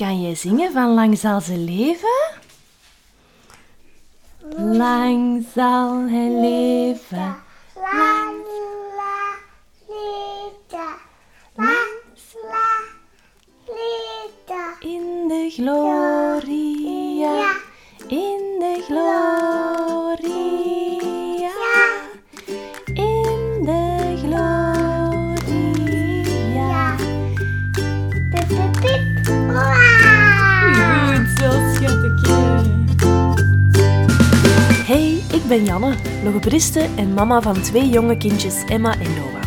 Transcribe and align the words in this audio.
Kan 0.00 0.20
je 0.20 0.34
zingen 0.34 0.72
van 0.72 0.94
Lang 0.94 1.18
zal 1.18 1.40
ze 1.40 1.56
leven? 1.56 2.32
Lang 4.56 5.46
zal 5.54 6.08
hij 6.08 6.30
leven. 6.40 7.36
Lang 7.74 8.44
la 8.96 9.36
liefde, 9.88 10.86
lang 11.54 11.92
la 12.42 12.80
liefde. 13.66 14.88
In 14.88 15.28
de 15.28 15.50
gloria, 15.50 16.59
ben 35.50 35.64
Janne, 35.64 35.94
logopediste 36.24 36.88
en 36.96 37.14
mama 37.14 37.42
van 37.42 37.62
twee 37.62 37.88
jonge 37.88 38.16
kindjes, 38.16 38.64
Emma 38.68 38.92
en 38.92 39.14
Noah. 39.14 39.42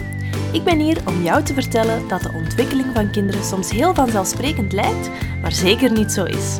Ik 0.52 0.63
ben 0.63 0.79
hier 0.79 0.98
om 1.05 1.23
jou 1.23 1.43
te 1.43 1.53
vertellen 1.53 2.07
dat 2.07 2.21
de 2.21 2.31
ontwikkeling 2.34 2.88
van 2.93 3.12
kinderen 3.12 3.43
soms 3.43 3.71
heel 3.71 3.93
vanzelfsprekend 3.93 4.73
lijkt, 4.73 5.09
maar 5.41 5.52
zeker 5.52 5.91
niet 5.91 6.12
zo 6.12 6.23
is. 6.23 6.59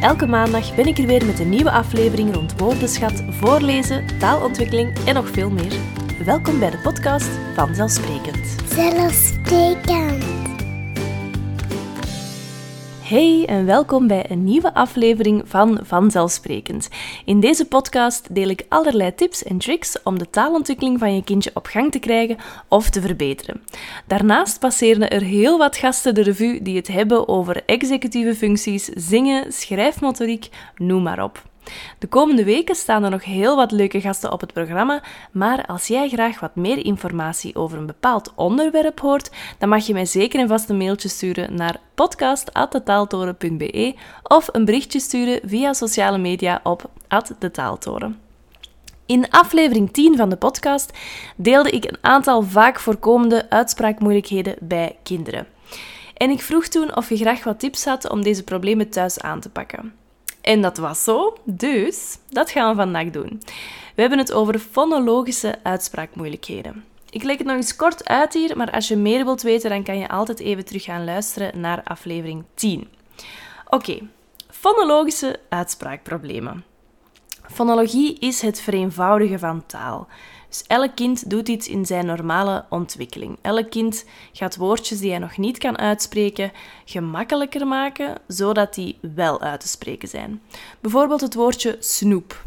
Elke 0.00 0.26
maandag 0.26 0.74
ben 0.74 0.86
ik 0.86 0.98
er 0.98 1.06
weer 1.06 1.26
met 1.26 1.38
een 1.38 1.48
nieuwe 1.48 1.70
aflevering 1.70 2.34
rond 2.34 2.58
woordenschat, 2.58 3.22
voorlezen, 3.30 4.04
taalontwikkeling 4.18 4.98
en 5.04 5.14
nog 5.14 5.28
veel 5.28 5.50
meer. 5.50 5.72
Welkom 6.24 6.58
bij 6.58 6.70
de 6.70 6.78
podcast 6.78 7.30
Vanzelfsprekend. 7.54 8.56
Zelfsprekend. 8.68 10.25
Hey 13.08 13.44
en 13.44 13.66
welkom 13.66 14.06
bij 14.06 14.30
een 14.30 14.44
nieuwe 14.44 14.74
aflevering 14.74 15.42
van 15.44 15.78
Vanzelfsprekend. 15.82 16.88
In 17.24 17.40
deze 17.40 17.66
podcast 17.68 18.34
deel 18.34 18.48
ik 18.48 18.66
allerlei 18.68 19.14
tips 19.14 19.42
en 19.42 19.58
tricks 19.58 20.02
om 20.02 20.18
de 20.18 20.30
taalontwikkeling 20.30 20.98
van 20.98 21.14
je 21.14 21.24
kindje 21.24 21.50
op 21.54 21.66
gang 21.66 21.92
te 21.92 21.98
krijgen 21.98 22.36
of 22.68 22.90
te 22.90 23.00
verbeteren. 23.00 23.62
Daarnaast 24.06 24.58
passeren 24.58 25.10
er 25.10 25.22
heel 25.22 25.58
wat 25.58 25.76
gasten 25.76 26.14
de 26.14 26.22
revue 26.22 26.62
die 26.62 26.76
het 26.76 26.88
hebben 26.88 27.28
over 27.28 27.62
executieve 27.66 28.34
functies, 28.34 28.84
zingen, 28.84 29.52
schrijfmotoriek, 29.52 30.48
noem 30.76 31.02
maar 31.02 31.22
op. 31.22 31.42
De 31.98 32.06
komende 32.06 32.44
weken 32.44 32.74
staan 32.74 33.04
er 33.04 33.10
nog 33.10 33.24
heel 33.24 33.56
wat 33.56 33.70
leuke 33.70 34.00
gasten 34.00 34.32
op 34.32 34.40
het 34.40 34.52
programma, 34.52 35.02
maar 35.32 35.66
als 35.66 35.86
jij 35.86 36.08
graag 36.08 36.40
wat 36.40 36.56
meer 36.56 36.84
informatie 36.84 37.56
over 37.56 37.78
een 37.78 37.86
bepaald 37.86 38.32
onderwerp 38.34 39.00
hoort, 39.00 39.30
dan 39.58 39.68
mag 39.68 39.86
je 39.86 39.92
mij 39.92 40.06
zeker 40.06 40.40
en 40.40 40.48
vast 40.48 40.68
een 40.68 40.76
mailtje 40.76 41.08
sturen 41.08 41.54
naar 41.54 41.80
podcast.detaaltoren.be 41.94 43.94
of 44.22 44.48
een 44.52 44.64
berichtje 44.64 45.00
sturen 45.00 45.40
via 45.44 45.72
sociale 45.72 46.18
media 46.18 46.60
op 46.62 46.90
@detaaltoren. 47.38 48.20
In 49.06 49.30
aflevering 49.30 49.92
10 49.92 50.16
van 50.16 50.28
de 50.28 50.36
podcast 50.36 50.92
deelde 51.36 51.70
ik 51.70 51.84
een 51.84 51.98
aantal 52.00 52.42
vaak 52.42 52.80
voorkomende 52.80 53.50
uitspraakmoeilijkheden 53.50 54.56
bij 54.60 54.96
kinderen. 55.02 55.46
En 56.14 56.30
ik 56.30 56.40
vroeg 56.40 56.66
toen 56.66 56.96
of 56.96 57.08
je 57.08 57.16
graag 57.16 57.44
wat 57.44 57.60
tips 57.60 57.84
had 57.84 58.10
om 58.10 58.22
deze 58.22 58.44
problemen 58.44 58.88
thuis 58.88 59.20
aan 59.20 59.40
te 59.40 59.50
pakken. 59.50 59.92
En 60.46 60.60
dat 60.60 60.76
was 60.76 61.04
zo, 61.04 61.36
dus 61.44 62.18
dat 62.28 62.50
gaan 62.50 62.70
we 62.70 62.76
vandaag 62.76 63.10
doen. 63.10 63.42
We 63.94 64.00
hebben 64.00 64.18
het 64.18 64.32
over 64.32 64.58
fonologische 64.58 65.58
uitspraakmoeilijkheden. 65.62 66.84
Ik 67.10 67.22
leg 67.22 67.38
het 67.38 67.46
nog 67.46 67.56
eens 67.56 67.76
kort 67.76 68.08
uit 68.08 68.32
hier, 68.32 68.56
maar 68.56 68.70
als 68.70 68.88
je 68.88 68.96
meer 68.96 69.24
wilt 69.24 69.42
weten, 69.42 69.70
dan 69.70 69.82
kan 69.82 69.98
je 69.98 70.08
altijd 70.08 70.40
even 70.40 70.64
terug 70.64 70.82
gaan 70.82 71.04
luisteren 71.04 71.60
naar 71.60 71.82
aflevering 71.84 72.44
10. 72.54 72.88
Oké, 73.68 73.98
fonologische 74.50 75.40
uitspraakproblemen. 75.48 76.64
Fonologie 77.50 78.18
is 78.18 78.42
het 78.42 78.60
vereenvoudigen 78.60 79.38
van 79.38 79.66
taal. 79.66 80.08
Dus 80.48 80.64
elk 80.66 80.94
kind 80.94 81.30
doet 81.30 81.48
iets 81.48 81.68
in 81.68 81.86
zijn 81.86 82.06
normale 82.06 82.64
ontwikkeling. 82.70 83.38
Elk 83.42 83.70
kind 83.70 84.04
gaat 84.32 84.56
woordjes 84.56 84.98
die 84.98 85.10
hij 85.10 85.18
nog 85.18 85.36
niet 85.36 85.58
kan 85.58 85.78
uitspreken 85.78 86.52
gemakkelijker 86.84 87.66
maken, 87.66 88.14
zodat 88.26 88.74
die 88.74 88.98
wel 89.14 89.40
uit 89.40 89.60
te 89.60 89.68
spreken 89.68 90.08
zijn. 90.08 90.42
Bijvoorbeeld 90.80 91.20
het 91.20 91.34
woordje 91.34 91.76
snoep. 91.78 92.44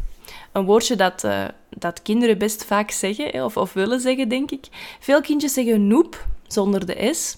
Een 0.51 0.65
woordje 0.65 0.95
dat, 0.95 1.23
eh, 1.23 1.45
dat 1.69 2.01
kinderen 2.01 2.37
best 2.37 2.65
vaak 2.65 2.91
zeggen, 2.91 3.45
of, 3.45 3.57
of 3.57 3.73
willen 3.73 3.99
zeggen, 3.99 4.29
denk 4.29 4.51
ik. 4.51 4.65
Veel 4.99 5.21
kindjes 5.21 5.53
zeggen 5.53 5.87
noep, 5.87 6.25
zonder 6.47 6.85
de 6.85 7.13
S. 7.13 7.37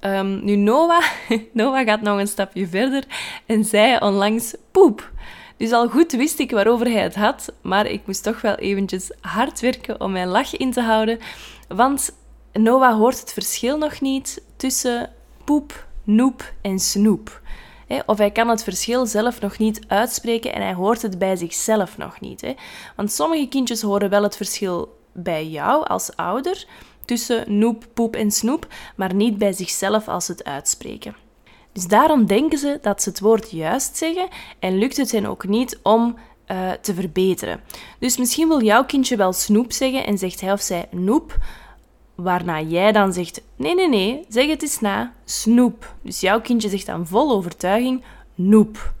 Ehm, 0.00 0.44
nu, 0.44 0.56
Noah, 0.56 1.04
Noah 1.52 1.86
gaat 1.86 2.00
nog 2.00 2.18
een 2.18 2.28
stapje 2.28 2.66
verder 2.66 3.04
en 3.46 3.64
zei 3.64 3.98
onlangs 3.98 4.54
poep. 4.70 5.10
Dus 5.60 5.72
al 5.72 5.88
goed 5.88 6.12
wist 6.12 6.38
ik 6.38 6.50
waarover 6.50 6.86
hij 6.86 7.02
het 7.02 7.14
had, 7.14 7.52
maar 7.62 7.86
ik 7.86 8.06
moest 8.06 8.22
toch 8.22 8.40
wel 8.40 8.54
eventjes 8.54 9.10
hard 9.20 9.60
werken 9.60 10.00
om 10.00 10.12
mijn 10.12 10.28
lach 10.28 10.56
in 10.56 10.72
te 10.72 10.80
houden, 10.80 11.18
want 11.68 12.12
Noah 12.52 12.96
hoort 12.96 13.20
het 13.20 13.32
verschil 13.32 13.78
nog 13.78 14.00
niet 14.00 14.42
tussen 14.56 15.12
poep, 15.44 15.86
noep 16.04 16.52
en 16.62 16.78
snoep. 16.78 17.40
Of 18.06 18.18
hij 18.18 18.30
kan 18.30 18.48
het 18.48 18.62
verschil 18.62 19.06
zelf 19.06 19.40
nog 19.40 19.58
niet 19.58 19.80
uitspreken 19.88 20.54
en 20.54 20.62
hij 20.62 20.74
hoort 20.74 21.02
het 21.02 21.18
bij 21.18 21.36
zichzelf 21.36 21.98
nog 21.98 22.20
niet. 22.20 22.54
Want 22.96 23.12
sommige 23.12 23.48
kindjes 23.48 23.82
horen 23.82 24.10
wel 24.10 24.22
het 24.22 24.36
verschil 24.36 24.98
bij 25.12 25.46
jou 25.46 25.86
als 25.86 26.16
ouder 26.16 26.66
tussen 27.04 27.58
noep, 27.58 27.86
poep 27.94 28.16
en 28.16 28.30
snoep, 28.30 28.66
maar 28.96 29.14
niet 29.14 29.38
bij 29.38 29.52
zichzelf 29.52 30.08
als 30.08 30.28
het 30.28 30.44
uitspreken. 30.44 31.14
Dus 31.72 31.86
daarom 31.86 32.26
denken 32.26 32.58
ze 32.58 32.78
dat 32.82 33.02
ze 33.02 33.08
het 33.08 33.20
woord 33.20 33.50
juist 33.50 33.96
zeggen 33.96 34.28
en 34.58 34.78
lukt 34.78 34.96
het 34.96 35.12
hen 35.12 35.26
ook 35.26 35.46
niet 35.46 35.78
om 35.82 36.16
uh, 36.50 36.70
te 36.70 36.94
verbeteren. 36.94 37.60
Dus 37.98 38.16
misschien 38.16 38.48
wil 38.48 38.62
jouw 38.62 38.84
kindje 38.84 39.16
wel 39.16 39.32
snoep 39.32 39.72
zeggen 39.72 40.06
en 40.06 40.18
zegt 40.18 40.40
hij 40.40 40.52
of 40.52 40.60
zij 40.60 40.86
noep, 40.90 41.38
waarna 42.14 42.60
jij 42.60 42.92
dan 42.92 43.12
zegt 43.12 43.42
nee, 43.56 43.74
nee, 43.74 43.88
nee, 43.88 44.24
zeg 44.28 44.48
het 44.48 44.62
eens 44.62 44.80
na, 44.80 45.12
snoep. 45.24 45.94
Dus 46.02 46.20
jouw 46.20 46.40
kindje 46.40 46.68
zegt 46.68 46.86
dan 46.86 47.06
vol 47.06 47.30
overtuiging 47.30 48.04
noep. 48.34 48.92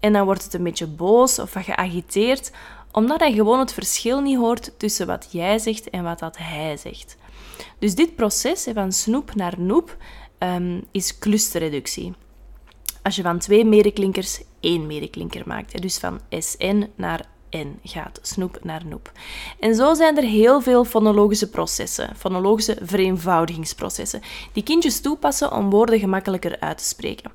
En 0.00 0.12
dan 0.12 0.24
wordt 0.24 0.44
het 0.44 0.54
een 0.54 0.62
beetje 0.62 0.86
boos 0.86 1.38
of 1.38 1.52
geagiteerd, 1.52 2.50
omdat 2.92 3.20
hij 3.20 3.32
gewoon 3.32 3.58
het 3.58 3.72
verschil 3.72 4.20
niet 4.20 4.36
hoort 4.36 4.72
tussen 4.76 5.06
wat 5.06 5.28
jij 5.30 5.58
zegt 5.58 5.90
en 5.90 6.02
wat 6.02 6.18
dat 6.18 6.36
hij 6.38 6.76
zegt. 6.76 7.16
Dus 7.78 7.94
dit 7.94 8.16
proces 8.16 8.68
van 8.74 8.92
snoep 8.92 9.34
naar 9.34 9.54
noep 9.58 9.96
um, 10.38 10.84
is 10.90 11.18
clusterreductie. 11.18 12.12
Als 13.02 13.16
je 13.16 13.22
van 13.22 13.38
twee 13.38 13.64
medeklinkers 13.64 14.40
één 14.60 14.86
medeklinker 14.86 15.42
maakt. 15.46 15.82
Dus 15.82 15.98
van 15.98 16.20
SN 16.30 16.86
naar 16.94 17.26
N 17.50 17.78
gaat, 17.82 18.18
snoep 18.22 18.58
naar 18.62 18.86
noep. 18.86 19.12
En 19.60 19.74
zo 19.74 19.94
zijn 19.94 20.16
er 20.16 20.22
heel 20.22 20.60
veel 20.60 20.84
fonologische 20.84 21.50
processen, 21.50 22.16
fonologische 22.16 22.76
vereenvoudigingsprocessen, 22.82 24.22
die 24.52 24.62
kindjes 24.62 25.00
toepassen 25.00 25.52
om 25.52 25.70
woorden 25.70 25.98
gemakkelijker 25.98 26.60
uit 26.60 26.78
te 26.78 26.84
spreken. 26.84 27.30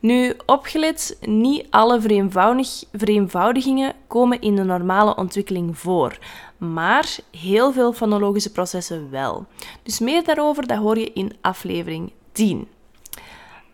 Nu, 0.00 0.34
opgelet, 0.46 1.18
niet 1.20 1.66
alle 1.70 2.00
vereenvoudig, 2.00 2.84
vereenvoudigingen 2.92 3.94
komen 4.06 4.40
in 4.40 4.56
de 4.56 4.64
normale 4.64 5.16
ontwikkeling 5.16 5.78
voor, 5.78 6.18
maar 6.58 7.16
heel 7.30 7.72
veel 7.72 7.92
fonologische 7.92 8.52
processen 8.52 9.10
wel. 9.10 9.46
Dus 9.82 9.98
meer 9.98 10.24
daarover 10.24 10.66
dat 10.66 10.78
hoor 10.78 10.98
je 10.98 11.12
in 11.12 11.36
aflevering 11.40 12.12
10. 12.32 12.68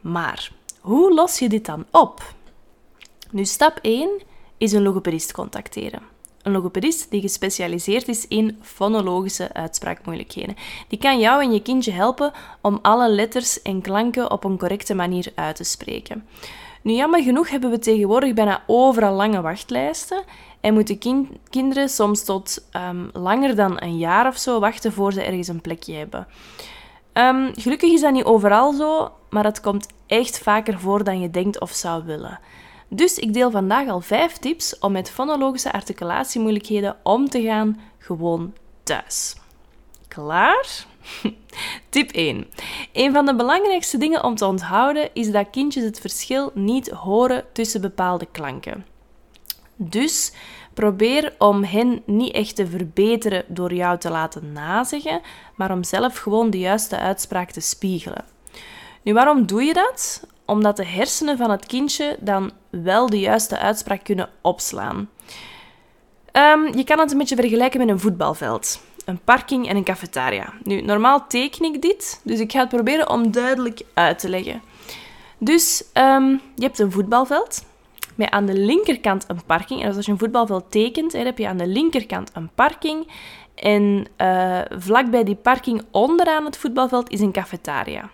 Maar 0.01 0.53
hoe 0.81 1.15
los 1.15 1.39
je 1.39 1.49
dit 1.49 1.65
dan 1.65 1.85
op? 1.91 2.35
Nu, 3.31 3.45
stap 3.45 3.79
1 3.83 4.23
is 4.57 4.73
een 4.73 4.83
logopedist 4.83 5.33
contacteren. 5.33 6.03
Een 6.43 6.53
logopedist 6.53 7.11
die 7.11 7.21
gespecialiseerd 7.21 8.09
is 8.09 8.29
in 8.29 8.59
fonologische 8.63 9.53
uitspraakmoeilijkheden. 9.53 10.57
Die 10.89 10.99
kan 10.99 11.19
jou 11.19 11.43
en 11.43 11.53
je 11.53 11.63
kindje 11.63 11.93
helpen 11.93 12.33
om 12.61 12.79
alle 12.83 13.11
letters 13.11 13.63
en 13.63 13.83
klanken 13.83 14.31
op 14.31 14.45
een 14.45 14.59
correcte 14.59 14.95
manier 14.95 15.33
uit 15.35 15.57
te 15.57 15.65
spreken. 15.65 16.27
Nu, 16.83 16.93
jammer 16.93 17.23
genoeg 17.23 17.51
hebben 17.51 17.71
we 17.71 17.79
tegenwoordig 17.79 18.35
bijna 18.35 18.63
overal 18.67 19.15
lange 19.15 19.41
wachtlijsten 19.41 20.25
en 20.61 20.75
moeten 20.75 20.99
kind 20.99 21.29
kinderen 21.51 21.89
soms 21.89 22.25
tot 22.25 22.69
um, 22.89 23.11
langer 23.13 23.57
dan 23.57 23.83
een 23.83 23.99
jaar 23.99 24.27
of 24.27 24.37
zo 24.37 24.61
wachten 24.61 24.93
voor 24.93 25.13
ze 25.13 25.23
ergens 25.23 25.49
een 25.49 25.61
plekje 25.61 25.95
hebben. 25.95 26.27
Um, 27.19 27.51
gelukkig 27.55 27.93
is 27.93 28.01
dat 28.01 28.13
niet 28.13 28.25
overal 28.25 28.73
zo, 28.73 29.13
maar 29.31 29.45
het 29.45 29.61
komt 29.61 29.87
echt 30.07 30.39
vaker 30.39 30.79
voor 30.79 31.05
dan 31.05 31.21
je 31.21 31.31
denkt 31.31 31.61
of 31.61 31.71
zou 31.71 32.05
willen. 32.05 32.41
Dus 32.89 33.19
ik 33.19 33.35
deel 33.35 33.51
vandaag 33.51 33.89
al 33.89 34.01
vijf 34.01 34.33
tips 34.33 34.79
om 34.79 34.93
met 34.93 35.11
fonologische 35.11 35.73
articulatiemoeilijkheden 35.73 36.97
om 37.03 37.29
te 37.29 37.43
gaan 37.43 37.81
gewoon 37.99 38.55
thuis. 38.83 39.37
Klaar? 40.09 40.67
Tip 41.89 42.11
1. 42.11 42.47
Een 42.93 43.13
van 43.13 43.27
de 43.27 43.35
belangrijkste 43.35 43.99
dingen 43.99 44.25
om 44.25 44.35
te 44.35 44.47
onthouden 44.47 45.15
is 45.15 45.31
dat 45.31 45.51
kindjes 45.51 45.85
het 45.85 46.01
verschil 46.01 46.51
niet 46.55 46.89
horen 46.89 47.45
tussen 47.53 47.81
bepaalde 47.81 48.27
klanken. 48.33 48.96
Dus 49.77 50.33
probeer 50.75 51.35
om 51.39 51.65
hen 51.65 52.03
niet 52.07 52.33
echt 52.33 52.57
te 52.57 52.67
verbeteren 52.67 53.45
door 53.49 53.75
jou 53.75 53.99
te 53.99 54.11
laten 54.11 54.53
nazeggen, 54.53 55.21
maar 55.55 55.73
om 55.73 55.85
zelf 55.85 56.19
gewoon 56.19 56.51
de 56.51 56.59
juiste 56.59 56.99
uitspraak 56.99 57.51
te 57.51 57.61
spiegelen. 57.61 58.25
Nu, 59.03 59.13
waarom 59.13 59.47
doe 59.47 59.63
je 59.63 59.75
dat? 59.75 60.27
omdat 60.47 60.77
de 60.77 60.87
hersenen 60.87 61.37
van 61.37 61.51
het 61.51 61.67
kindje 61.67 62.17
dan 62.21 62.51
wel 62.71 63.11
de 63.11 63.19
juiste 63.19 63.59
uitspraak 63.59 64.05
kunnen 64.05 64.29
opslaan. 64.41 65.09
Ehm, 66.33 66.77
je 66.77 66.85
kan 66.85 66.99
het 66.99 67.13
een 67.13 67.19
beetje 67.19 67.37
vergelijken 67.37 67.81
met 67.81 67.89
een 67.89 68.01
voetbalveld, 68.01 68.81
een 69.05 69.21
parking 69.25 69.69
en 69.69 69.77
een 69.77 69.85
cafetaria. 69.85 70.53
Nu, 70.63 70.81
normaal 70.81 71.27
teken 71.27 71.65
ik 71.65 71.83
dit, 71.83 72.21
dus 72.25 72.41
ik 72.41 72.53
ga 72.53 72.61
het 72.61 72.69
proberen 72.69 73.11
om 73.11 73.31
duidelijk 73.31 73.81
uit 73.95 74.19
te 74.19 74.29
leggen. 74.29 74.63
Dus 75.39 75.85
um, 75.95 76.41
je 76.55 76.63
hebt 76.63 76.79
een 76.79 76.93
voetbalveld 76.93 77.65
met 78.17 78.31
aan 78.31 78.47
de 78.47 78.59
linkerkant 78.59 79.25
een 79.29 79.45
parking. 79.47 79.83
En 79.83 79.95
als 79.97 80.07
je 80.07 80.13
een 80.13 80.19
voetbalveld 80.19 80.71
tekent, 80.71 81.13
heb 81.13 81.39
je 81.39 81.49
aan 81.49 81.57
de 81.57 81.67
linkerkant 81.67 82.31
een 82.35 82.51
parking. 82.55 83.07
En 83.55 84.07
uh, 84.19 84.61
vlakbij 84.79 85.25
die 85.25 85.35
parking 85.35 85.83
onderaan 85.91 86.45
het 86.45 86.57
voetbalveld 86.57 87.11
is 87.11 87.21
een 87.21 87.33
cafetaria. 87.33 88.11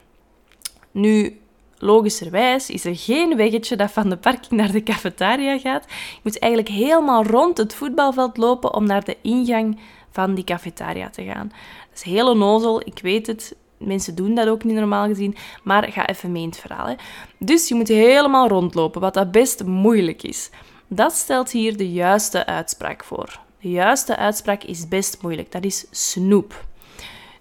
Nu, 0.91 1.41
logischerwijs 1.79 2.71
is 2.71 2.85
er 2.85 2.97
geen 2.97 3.37
weggetje 3.37 3.77
dat 3.77 3.91
van 3.91 4.09
de 4.09 4.17
parking 4.17 4.51
naar 4.61 4.73
de 4.73 4.83
cafetaria 4.83 5.59
gaat. 5.59 5.85
Je 5.89 6.21
moet 6.23 6.39
eigenlijk 6.39 6.75
helemaal 6.75 7.25
rond 7.25 7.59
het 7.59 7.75
voetbalveld 7.75 8.37
lopen 8.37 8.75
om 8.75 8.87
naar 8.87 9.05
de 9.05 9.17
ingang 9.23 9.81
van 10.11 10.35
die 10.35 10.45
cafetaria 10.45 11.11
te 11.11 11.25
gaan. 11.25 11.49
Dat 11.89 11.95
is 11.95 12.03
heel 12.03 12.31
onnozel, 12.31 12.81
ik 12.81 12.99
weet 13.03 13.27
het. 13.27 13.57
Mensen 13.85 14.15
doen 14.15 14.35
dat 14.35 14.49
ook 14.49 14.65
niet 14.65 14.75
normaal 14.75 15.07
gezien, 15.07 15.37
maar 15.63 15.93
ga 15.93 16.07
even 16.07 16.33
mee 16.33 16.43
in 16.43 16.49
het 16.49 16.59
verhaal. 16.59 16.87
Hè. 16.87 16.95
Dus 17.39 17.69
je 17.69 17.75
moet 17.75 17.89
helemaal 17.89 18.49
rondlopen, 18.49 19.01
wat 19.01 19.15
dat 19.15 19.31
best 19.31 19.65
moeilijk 19.65 20.23
is. 20.23 20.51
Dat 20.89 21.13
stelt 21.13 21.51
hier 21.51 21.77
de 21.77 21.93
juiste 21.93 22.47
uitspraak 22.47 23.05
voor. 23.05 23.41
De 23.61 23.71
juiste 23.71 24.17
uitspraak 24.17 24.63
is 24.63 24.89
best 24.89 25.23
moeilijk. 25.23 25.53
Dat 25.53 25.65
is 25.65 25.87
snoep. 25.91 26.65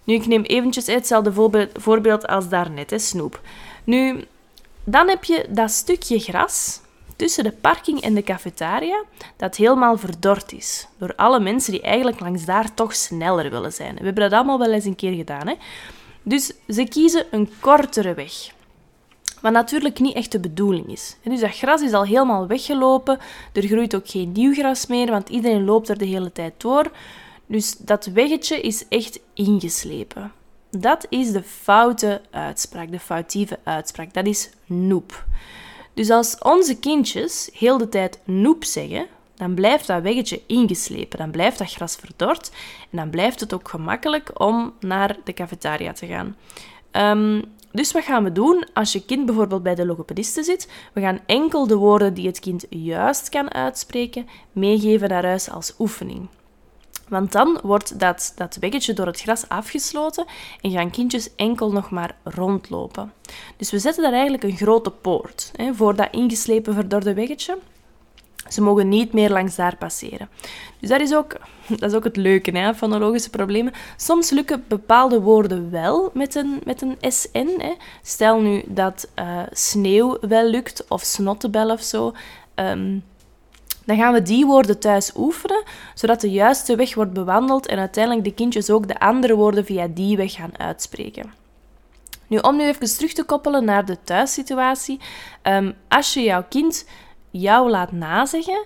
Nu, 0.03 0.13
ik 0.13 0.27
neem 0.27 0.43
eventjes 0.43 0.85
hetzelfde 0.85 1.33
voorbeeld 1.73 2.27
als 2.27 2.49
daarnet, 2.49 2.89
hè, 2.89 2.99
snoep. 2.99 3.41
Nu, 3.83 4.25
dan 4.83 5.09
heb 5.09 5.23
je 5.23 5.45
dat 5.49 5.71
stukje 5.71 6.19
gras 6.19 6.81
tussen 7.15 7.43
de 7.43 7.51
parking 7.51 8.01
en 8.01 8.13
de 8.13 8.23
cafetaria 8.23 9.03
dat 9.37 9.55
helemaal 9.55 9.97
verdord 9.97 10.51
is. 10.51 10.87
Door 10.97 11.13
alle 11.15 11.39
mensen 11.39 11.71
die 11.71 11.81
eigenlijk 11.81 12.19
langs 12.19 12.45
daar 12.45 12.73
toch 12.73 12.95
sneller 12.95 13.49
willen 13.49 13.73
zijn. 13.73 13.95
We 13.95 14.03
hebben 14.03 14.23
dat 14.23 14.33
allemaal 14.33 14.59
wel 14.59 14.71
eens 14.71 14.85
een 14.85 14.95
keer 14.95 15.13
gedaan. 15.13 15.47
Hè? 15.47 15.53
Dus 16.23 16.51
ze 16.67 16.83
kiezen 16.83 17.25
een 17.31 17.49
kortere 17.59 18.13
weg. 18.13 18.31
Wat 19.41 19.51
natuurlijk 19.51 19.99
niet 19.99 20.15
echt 20.15 20.31
de 20.31 20.39
bedoeling 20.39 20.87
is. 20.87 21.15
Dus 21.23 21.39
dat 21.39 21.57
gras 21.57 21.81
is 21.81 21.93
al 21.93 22.05
helemaal 22.05 22.47
weggelopen. 22.47 23.19
Er 23.53 23.67
groeit 23.67 23.95
ook 23.95 24.09
geen 24.09 24.31
nieuw 24.31 24.53
gras 24.53 24.85
meer, 24.85 25.09
want 25.09 25.29
iedereen 25.29 25.65
loopt 25.65 25.89
er 25.89 25.97
de 25.97 26.05
hele 26.05 26.31
tijd 26.31 26.53
door. 26.57 26.91
Dus 27.45 27.77
dat 27.77 28.05
weggetje 28.05 28.61
is 28.61 28.87
echt 28.87 29.19
ingeslepen. 29.33 30.31
Dat 30.69 31.05
is 31.09 31.31
de 31.31 31.43
foute 31.43 32.21
uitspraak, 32.31 32.91
de 32.91 32.99
foutieve 32.99 33.59
uitspraak. 33.63 34.13
Dat 34.13 34.25
is 34.25 34.49
noep. 34.65 35.25
Dus 35.93 36.09
als 36.09 36.37
onze 36.39 36.79
kindjes 36.79 37.49
heel 37.53 37.77
de 37.77 37.89
tijd 37.89 38.19
noep 38.23 38.63
zeggen, 38.63 39.07
dan 39.41 39.53
blijft 39.53 39.87
dat 39.87 40.01
weggetje 40.01 40.41
ingeslepen. 40.47 41.19
Dan 41.19 41.31
blijft 41.31 41.57
dat 41.57 41.73
gras 41.73 41.95
verdord 41.95 42.51
en 42.91 42.97
dan 42.97 43.09
blijft 43.09 43.39
het 43.39 43.53
ook 43.53 43.69
gemakkelijk 43.69 44.39
om 44.39 44.73
naar 44.79 45.17
de 45.23 45.33
cafetaria 45.33 45.93
te 45.93 46.07
gaan. 46.07 46.35
Um, 46.91 47.43
dus 47.71 47.91
wat 47.91 48.03
gaan 48.03 48.23
we 48.23 48.31
doen 48.31 48.65
als 48.73 48.91
je 48.91 49.05
kind 49.05 49.25
bijvoorbeeld 49.25 49.63
bij 49.63 49.75
de 49.75 49.85
logopediste 49.85 50.43
zit? 50.43 50.71
We 50.93 51.01
gaan 51.01 51.19
enkel 51.25 51.67
de 51.67 51.75
woorden 51.75 52.13
die 52.13 52.27
het 52.27 52.39
kind 52.39 52.65
juist 52.69 53.29
kan 53.29 53.53
uitspreken 53.53 54.27
meegeven 54.51 55.09
naar 55.09 55.25
huis 55.25 55.49
als 55.49 55.73
oefening. 55.79 56.27
Want 57.07 57.31
dan 57.31 57.59
wordt 57.63 57.99
dat, 57.99 58.33
dat 58.35 58.57
weggetje 58.59 58.93
door 58.93 59.05
het 59.05 59.21
gras 59.21 59.49
afgesloten 59.49 60.25
en 60.61 60.71
gaan 60.71 60.91
kindjes 60.91 61.35
enkel 61.35 61.71
nog 61.71 61.89
maar 61.89 62.15
rondlopen. 62.23 63.13
Dus 63.57 63.71
we 63.71 63.79
zetten 63.79 64.03
daar 64.03 64.13
eigenlijk 64.13 64.43
een 64.43 64.57
grote 64.57 64.91
poort 64.91 65.51
hè, 65.55 65.73
voor 65.73 65.95
dat 65.95 66.07
ingeslepen 66.11 66.73
verdorde 66.73 67.13
weggetje. 67.13 67.57
Ze 68.51 68.61
mogen 68.61 68.89
niet 68.89 69.13
meer 69.13 69.29
langs 69.29 69.55
daar 69.55 69.77
passeren. 69.77 70.29
Dus 70.79 70.89
dat 70.89 71.01
is 71.01 71.13
ook, 71.13 71.35
dat 71.67 71.89
is 71.89 71.93
ook 71.93 72.03
het 72.03 72.15
leuke 72.15 72.57
hè, 72.57 72.75
van 72.75 72.97
logische 72.97 73.29
problemen. 73.29 73.73
Soms 73.97 74.29
lukken 74.29 74.63
bepaalde 74.67 75.21
woorden 75.21 75.71
wel 75.71 76.11
met 76.13 76.35
een, 76.35 76.61
met 76.65 76.81
een 76.81 76.97
SN. 76.99 77.49
Hè. 77.57 77.73
Stel 78.01 78.41
nu 78.41 78.63
dat 78.67 79.09
uh, 79.19 79.41
sneeuw 79.51 80.17
wel 80.21 80.45
lukt, 80.45 80.85
of 80.87 81.01
snottebel 81.01 81.69
of 81.69 81.81
zo. 81.81 82.13
Um, 82.55 83.03
dan 83.85 83.97
gaan 83.97 84.13
we 84.13 84.21
die 84.21 84.45
woorden 84.45 84.79
thuis 84.79 85.11
oefenen, 85.15 85.63
zodat 85.93 86.21
de 86.21 86.31
juiste 86.31 86.75
weg 86.75 86.95
wordt 86.95 87.13
bewandeld 87.13 87.67
en 87.67 87.77
uiteindelijk 87.77 88.23
de 88.23 88.33
kindjes 88.33 88.69
ook 88.69 88.87
de 88.87 88.99
andere 88.99 89.35
woorden 89.35 89.65
via 89.65 89.87
die 89.87 90.17
weg 90.17 90.33
gaan 90.33 90.57
uitspreken. 90.57 91.33
Nu, 92.27 92.37
om 92.37 92.55
nu 92.55 92.63
even 92.63 92.95
terug 92.95 93.13
te 93.13 93.23
koppelen 93.23 93.65
naar 93.65 93.85
de 93.85 93.97
thuissituatie. 94.03 94.99
Um, 95.43 95.73
als 95.87 96.13
je 96.13 96.21
jouw 96.21 96.45
kind 96.49 96.85
jou 97.31 97.69
laat 97.69 97.91
nazeggen, 97.91 98.65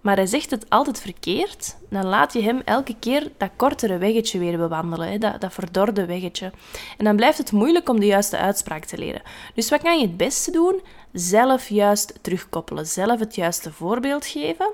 maar 0.00 0.16
hij 0.16 0.26
zegt 0.26 0.50
het 0.50 0.70
altijd 0.70 1.00
verkeerd, 1.00 1.76
dan 1.90 2.06
laat 2.06 2.32
je 2.32 2.42
hem 2.42 2.62
elke 2.64 2.96
keer 2.98 3.30
dat 3.36 3.50
kortere 3.56 3.98
weggetje 3.98 4.38
weer 4.38 4.56
bewandelen, 4.56 5.08
hè, 5.08 5.18
dat, 5.18 5.40
dat 5.40 5.52
verdorde 5.52 6.06
weggetje. 6.06 6.52
En 6.98 7.04
dan 7.04 7.16
blijft 7.16 7.38
het 7.38 7.52
moeilijk 7.52 7.88
om 7.88 8.00
de 8.00 8.06
juiste 8.06 8.38
uitspraak 8.38 8.84
te 8.84 8.98
leren. 8.98 9.22
Dus 9.54 9.70
wat 9.70 9.82
kan 9.82 9.98
je 9.98 10.06
het 10.06 10.16
beste 10.16 10.50
doen? 10.50 10.80
Zelf 11.12 11.68
juist 11.68 12.18
terugkoppelen, 12.20 12.86
zelf 12.86 13.18
het 13.18 13.34
juiste 13.34 13.72
voorbeeld 13.72 14.26
geven 14.26 14.70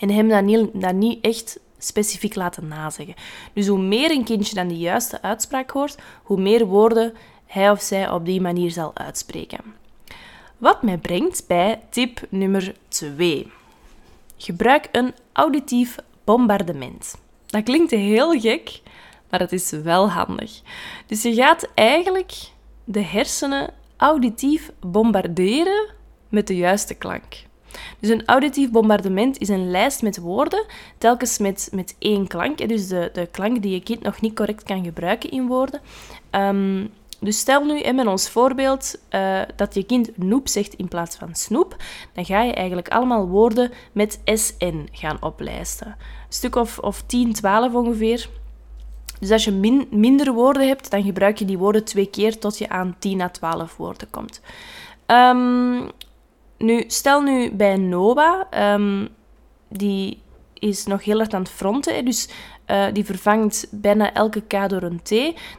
en 0.00 0.10
hem 0.10 0.28
dat 0.28 0.42
niet, 0.42 0.92
niet 0.92 1.24
echt 1.24 1.60
specifiek 1.78 2.34
laten 2.34 2.68
nazeggen. 2.68 3.14
Dus 3.52 3.66
hoe 3.66 3.78
meer 3.78 4.10
een 4.10 4.24
kindje 4.24 4.54
dan 4.54 4.68
de 4.68 4.78
juiste 4.78 5.22
uitspraak 5.22 5.70
hoort, 5.70 5.98
hoe 6.22 6.40
meer 6.40 6.66
woorden 6.66 7.14
hij 7.46 7.70
of 7.70 7.80
zij 7.80 8.10
op 8.10 8.24
die 8.24 8.40
manier 8.40 8.70
zal 8.70 8.90
uitspreken. 8.94 9.81
Wat 10.62 10.82
mij 10.82 10.98
brengt 10.98 11.44
bij 11.46 11.80
tip 11.90 12.20
nummer 12.28 12.74
2. 12.88 13.52
Gebruik 14.36 14.88
een 14.92 15.14
auditief 15.32 15.96
bombardement. 16.24 17.14
Dat 17.46 17.62
klinkt 17.62 17.90
heel 17.90 18.40
gek, 18.40 18.80
maar 19.30 19.40
het 19.40 19.52
is 19.52 19.70
wel 19.70 20.10
handig. 20.10 20.60
Dus 21.06 21.22
je 21.22 21.34
gaat 21.34 21.68
eigenlijk 21.74 22.32
de 22.84 23.02
hersenen 23.02 23.72
auditief 23.96 24.70
bombarderen 24.80 25.88
met 26.28 26.46
de 26.46 26.56
juiste 26.56 26.94
klank. 26.94 27.44
Dus 28.00 28.10
een 28.10 28.26
auditief 28.26 28.70
bombardement 28.70 29.38
is 29.38 29.48
een 29.48 29.70
lijst 29.70 30.02
met 30.02 30.18
woorden, 30.18 30.64
telkens 30.98 31.38
met, 31.38 31.68
met 31.72 31.96
één 31.98 32.26
klank. 32.26 32.68
Dus 32.68 32.88
de, 32.88 33.10
de 33.12 33.26
klank 33.26 33.62
die 33.62 33.72
je 33.72 33.82
kind 33.82 34.02
nog 34.02 34.20
niet 34.20 34.34
correct 34.34 34.62
kan 34.62 34.84
gebruiken 34.84 35.30
in 35.30 35.46
woorden. 35.46 35.80
Um, 36.30 36.90
dus 37.22 37.38
stel 37.38 37.64
nu 37.64 37.80
in 37.80 38.08
ons 38.08 38.30
voorbeeld 38.30 38.98
uh, 39.10 39.40
dat 39.56 39.74
je 39.74 39.82
kind 39.82 40.18
noep 40.18 40.48
zegt 40.48 40.74
in 40.74 40.88
plaats 40.88 41.16
van 41.16 41.34
snoep, 41.34 41.76
dan 42.12 42.24
ga 42.24 42.42
je 42.42 42.52
eigenlijk 42.52 42.88
allemaal 42.88 43.28
woorden 43.28 43.70
met 43.92 44.20
SN 44.24 44.88
gaan 44.92 45.16
oplijsten. 45.20 45.86
Een 45.86 45.94
stuk 46.28 46.56
of, 46.56 46.78
of 46.78 47.02
10, 47.06 47.32
12 47.32 47.74
ongeveer. 47.74 48.28
Dus 49.20 49.30
als 49.30 49.44
je 49.44 49.52
min, 49.52 49.86
minder 49.90 50.32
woorden 50.32 50.66
hebt, 50.66 50.90
dan 50.90 51.02
gebruik 51.02 51.38
je 51.38 51.44
die 51.44 51.58
woorden 51.58 51.84
twee 51.84 52.06
keer 52.06 52.38
tot 52.38 52.58
je 52.58 52.68
aan 52.68 52.96
10 52.98 53.20
à 53.20 53.28
12 53.28 53.76
woorden 53.76 54.10
komt. 54.10 54.40
Um, 55.06 55.90
nu, 56.58 56.84
stel 56.86 57.20
nu 57.20 57.52
bij 57.52 57.76
Noah, 57.76 58.40
um, 58.74 59.08
die 59.68 60.21
is 60.62 60.86
nog 60.86 61.04
heel 61.04 61.20
erg 61.20 61.28
aan 61.28 61.42
het 61.42 61.50
fronten. 61.50 62.04
Dus 62.04 62.28
uh, 62.66 62.84
die 62.92 63.04
vervangt 63.04 63.66
bijna 63.70 64.12
elke 64.12 64.40
K 64.40 64.68
door 64.68 64.82
een 64.82 65.02
T. 65.02 65.10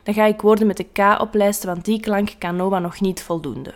Dan 0.04 0.14
ga 0.14 0.26
ik 0.26 0.42
woorden 0.42 0.68
met 0.68 0.78
de 0.78 0.88
K 0.94 1.22
oplijsten, 1.22 1.70
want 1.70 1.86
die 1.86 2.00
klank 2.00 2.30
kan 2.38 2.56
Noah 2.56 2.82
nog 2.82 3.02
niet 3.02 3.22
voldoende. 3.22 3.74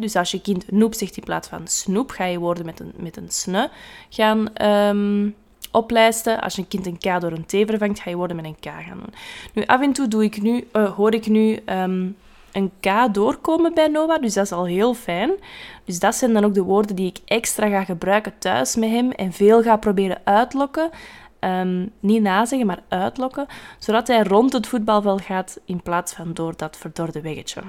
Dus 0.00 0.16
als 0.16 0.30
je 0.30 0.40
kind 0.40 0.70
noep 0.70 0.94
zegt 0.94 1.16
in 1.16 1.24
plaats 1.24 1.48
van 1.48 1.66
snoep, 1.66 2.10
ga 2.10 2.24
je 2.24 2.38
woorden 2.38 2.64
met 2.64 2.80
een, 2.80 2.92
met 2.96 3.16
een 3.16 3.30
sne 3.30 3.70
gaan 4.08 4.62
um, 4.66 5.34
oplijsten. 5.70 6.40
Als 6.40 6.56
je 6.56 6.66
kind 6.66 6.86
een 6.86 6.98
K 6.98 7.20
door 7.20 7.32
een 7.32 7.46
T 7.46 7.50
vervangt, 7.50 8.00
ga 8.00 8.10
je 8.10 8.16
woorden 8.16 8.36
met 8.36 8.44
een 8.44 8.56
K 8.60 8.64
gaan 8.64 8.98
doen. 8.98 9.14
Nu, 9.52 9.64
af 9.64 9.80
en 9.80 9.92
toe 9.92 10.08
doe 10.08 10.24
ik 10.24 10.42
nu, 10.42 10.68
uh, 10.72 10.94
hoor 10.94 11.14
ik 11.14 11.26
nu 11.26 11.58
um, 11.66 12.16
een 12.56 12.72
K 12.80 13.14
doorkomen 13.14 13.74
bij 13.74 13.88
Noah, 13.88 14.22
dus 14.22 14.34
dat 14.34 14.44
is 14.44 14.52
al 14.52 14.64
heel 14.64 14.94
fijn. 14.94 15.30
Dus 15.84 15.98
dat 15.98 16.14
zijn 16.14 16.32
dan 16.32 16.44
ook 16.44 16.54
de 16.54 16.62
woorden 16.62 16.96
die 16.96 17.06
ik 17.06 17.18
extra 17.24 17.68
ga 17.68 17.84
gebruiken 17.84 18.38
thuis 18.38 18.76
met 18.76 18.90
hem 18.90 19.10
en 19.10 19.32
veel 19.32 19.62
ga 19.62 19.76
proberen 19.76 20.20
uitlokken. 20.24 20.90
Um, 21.40 21.92
niet 22.00 22.22
nazeggen, 22.22 22.66
maar 22.66 22.82
uitlokken, 22.88 23.46
zodat 23.78 24.08
hij 24.08 24.22
rond 24.22 24.52
het 24.52 24.66
voetbalveld 24.66 25.22
gaat 25.22 25.60
in 25.64 25.82
plaats 25.82 26.12
van 26.12 26.34
door 26.34 26.56
dat 26.56 26.76
verdorde 26.76 27.20
weggetje. 27.20 27.62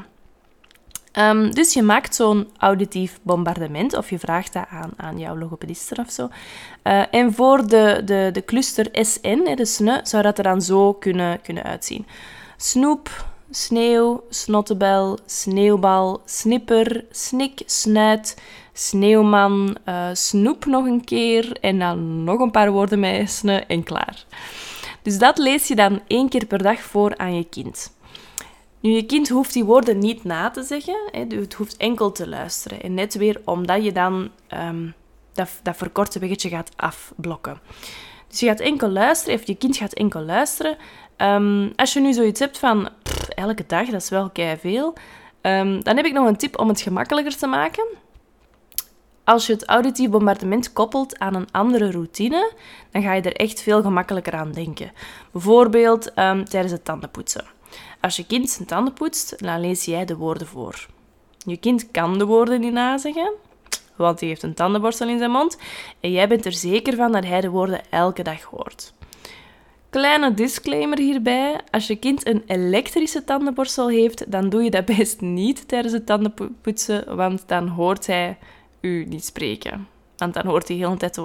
Um, 1.13 1.53
dus 1.53 1.73
je 1.73 1.81
maakt 1.81 2.15
zo'n 2.15 2.49
auditief 2.57 3.19
bombardement 3.21 3.97
of 3.97 4.09
je 4.09 4.19
vraagt 4.19 4.53
dat 4.53 4.65
aan, 4.69 4.91
aan 4.97 5.19
jouw 5.19 5.37
logopediste 5.37 5.95
of 5.99 6.11
zo. 6.11 6.29
Uh, 6.83 7.13
en 7.13 7.33
voor 7.33 7.67
de, 7.67 8.01
de, 8.05 8.29
de 8.33 8.45
cluster 8.45 8.87
SN, 8.91 9.55
de 9.55 9.65
SNE, 9.65 9.99
zou 10.03 10.23
dat 10.23 10.37
er 10.37 10.43
dan 10.43 10.61
zo 10.61 10.93
kunnen, 10.93 11.41
kunnen 11.41 11.63
uitzien. 11.63 12.05
Snoep, 12.57 13.25
sneeuw, 13.51 14.23
snottebel, 14.29 15.17
sneeuwbal, 15.25 16.21
snipper, 16.25 17.05
snik, 17.11 17.61
snuit, 17.65 18.41
sneeuwman, 18.73 19.77
uh, 19.85 20.09
snoep 20.13 20.65
nog 20.65 20.85
een 20.85 21.03
keer 21.03 21.57
en 21.61 21.79
dan 21.79 22.23
nog 22.23 22.39
een 22.39 22.51
paar 22.51 22.71
woorden 22.71 22.99
met 22.99 23.31
sne 23.31 23.59
en 23.59 23.83
klaar. 23.83 24.25
Dus 25.01 25.17
dat 25.17 25.37
lees 25.37 25.67
je 25.67 25.75
dan 25.75 26.01
één 26.07 26.29
keer 26.29 26.45
per 26.45 26.63
dag 26.63 26.79
voor 26.79 27.17
aan 27.17 27.35
je 27.35 27.43
kind. 27.43 27.95
Nu, 28.79 28.91
je 28.91 29.05
kind 29.05 29.29
hoeft 29.29 29.53
die 29.53 29.65
woorden 29.65 29.99
niet 29.99 30.23
na 30.23 30.49
te 30.49 30.63
zeggen. 30.63 31.09
Het 31.11 31.53
hoeft 31.53 31.77
enkel 31.77 32.11
te 32.11 32.27
luisteren. 32.27 32.81
En 32.81 32.93
net 32.93 33.15
weer 33.15 33.41
omdat 33.45 33.83
je 33.83 33.91
dan 33.91 34.29
um, 34.53 34.93
dat, 35.33 35.49
dat 35.63 35.77
verkorte 35.77 36.19
weggetje 36.19 36.49
gaat 36.49 36.71
afblokken. 36.75 37.59
Dus 38.27 38.39
je 38.39 38.45
gaat 38.45 38.59
enkel 38.59 38.89
luisteren, 38.89 39.39
of 39.39 39.47
je 39.47 39.55
kind 39.55 39.77
gaat 39.77 39.93
enkel 39.93 40.21
luisteren. 40.21 40.77
Um, 41.17 41.73
als 41.75 41.93
je 41.93 41.99
nu 41.99 42.13
zoiets 42.13 42.39
hebt 42.39 42.57
van, 42.57 42.89
elke 43.37 43.63
dag, 43.67 43.85
dat 43.85 44.01
is 44.01 44.09
wel 44.09 44.29
kei 44.29 44.57
veel. 44.57 44.93
Um, 45.41 45.83
dan 45.83 45.95
heb 45.95 46.05
ik 46.05 46.13
nog 46.13 46.27
een 46.27 46.37
tip 46.37 46.59
om 46.59 46.67
het 46.67 46.81
gemakkelijker 46.81 47.37
te 47.37 47.47
maken. 47.47 47.85
Als 49.23 49.47
je 49.47 49.53
het 49.53 49.65
auditief 49.65 50.09
bombardement 50.09 50.73
koppelt 50.73 51.19
aan 51.19 51.35
een 51.35 51.51
andere 51.51 51.91
routine, 51.91 52.51
dan 52.91 53.01
ga 53.01 53.13
je 53.13 53.21
er 53.21 53.35
echt 53.35 53.61
veel 53.61 53.81
gemakkelijker 53.81 54.33
aan 54.33 54.51
denken. 54.51 54.91
Bijvoorbeeld 55.31 56.17
um, 56.17 56.45
tijdens 56.45 56.71
het 56.71 56.85
tandenpoetsen. 56.85 57.45
Als 58.01 58.15
je 58.15 58.25
kind 58.25 58.49
zijn 58.49 58.67
tanden 58.67 58.93
poetst, 58.93 59.43
dan 59.43 59.59
lees 59.59 59.85
jij 59.85 60.05
de 60.05 60.15
woorden 60.15 60.47
voor. 60.47 60.85
Je 61.37 61.57
kind 61.57 61.91
kan 61.91 62.17
de 62.17 62.25
woorden 62.25 62.59
niet 62.59 62.73
nazeggen, 62.73 63.33
want 63.95 64.19
hij 64.19 64.29
heeft 64.29 64.43
een 64.43 64.53
tandenborstel 64.53 65.09
in 65.09 65.17
zijn 65.17 65.31
mond 65.31 65.57
en 65.99 66.11
jij 66.11 66.27
bent 66.27 66.45
er 66.45 66.53
zeker 66.53 66.95
van 66.95 67.11
dat 67.11 67.25
hij 67.25 67.41
de 67.41 67.49
woorden 67.49 67.81
elke 67.89 68.23
dag 68.23 68.41
hoort. 68.41 68.93
Kleine 69.89 70.33
disclaimer 70.33 70.97
hierbij: 70.97 71.59
als 71.71 71.87
je 71.87 71.95
kind 71.95 72.27
een 72.27 72.43
elektrische 72.45 73.23
tandenborstel 73.23 73.89
heeft, 73.89 74.31
dan 74.31 74.49
doe 74.49 74.63
je 74.63 74.69
dat 74.69 74.85
best 74.97 75.21
niet 75.21 75.67
tijdens 75.67 75.93
het 75.93 76.05
tandenpoetsen, 76.05 77.15
want 77.15 77.43
dan 77.45 77.67
hoort 77.67 78.07
hij 78.07 78.37
u 78.81 79.05
niet 79.05 79.25
spreken. 79.25 79.87
Want 80.17 80.33
dan 80.33 80.45
hoort 80.45 80.67
hij 80.67 80.77
heel 80.77 80.91
de 80.91 80.97
tijd 80.97 81.21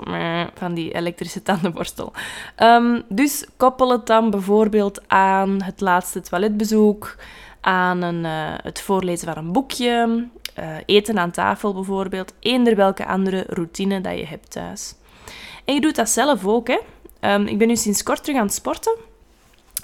van 0.54 0.74
die 0.74 0.94
elektrische 0.94 1.42
tandenborstel. 1.42 2.12
Um, 2.58 3.02
dus 3.08 3.46
koppel 3.56 3.90
het 3.90 4.06
dan 4.06 4.30
bijvoorbeeld 4.30 5.02
aan 5.06 5.62
het 5.62 5.80
laatste 5.80 6.20
toiletbezoek, 6.20 7.16
aan 7.60 8.02
een, 8.02 8.24
uh, 8.24 8.54
het 8.62 8.80
voorlezen 8.80 9.34
van 9.34 9.44
een 9.44 9.52
boekje, 9.52 10.26
uh, 10.58 10.64
eten 10.86 11.18
aan 11.18 11.30
tafel 11.30 11.74
bijvoorbeeld, 11.74 12.32
eender 12.40 12.76
welke 12.76 13.06
andere 13.06 13.44
routine 13.48 14.00
dat 14.00 14.18
je 14.18 14.26
hebt 14.26 14.50
thuis. 14.50 14.94
En 15.64 15.74
je 15.74 15.80
doet 15.80 15.96
dat 15.96 16.08
zelf 16.08 16.46
ook, 16.46 16.68
hè. 16.68 16.78
Um, 17.24 17.46
ik 17.46 17.58
ben 17.58 17.68
nu 17.68 17.76
sinds 17.76 18.02
kort 18.02 18.24
terug 18.24 18.40
aan 18.40 18.46
het 18.46 18.54
sporten. 18.54 18.96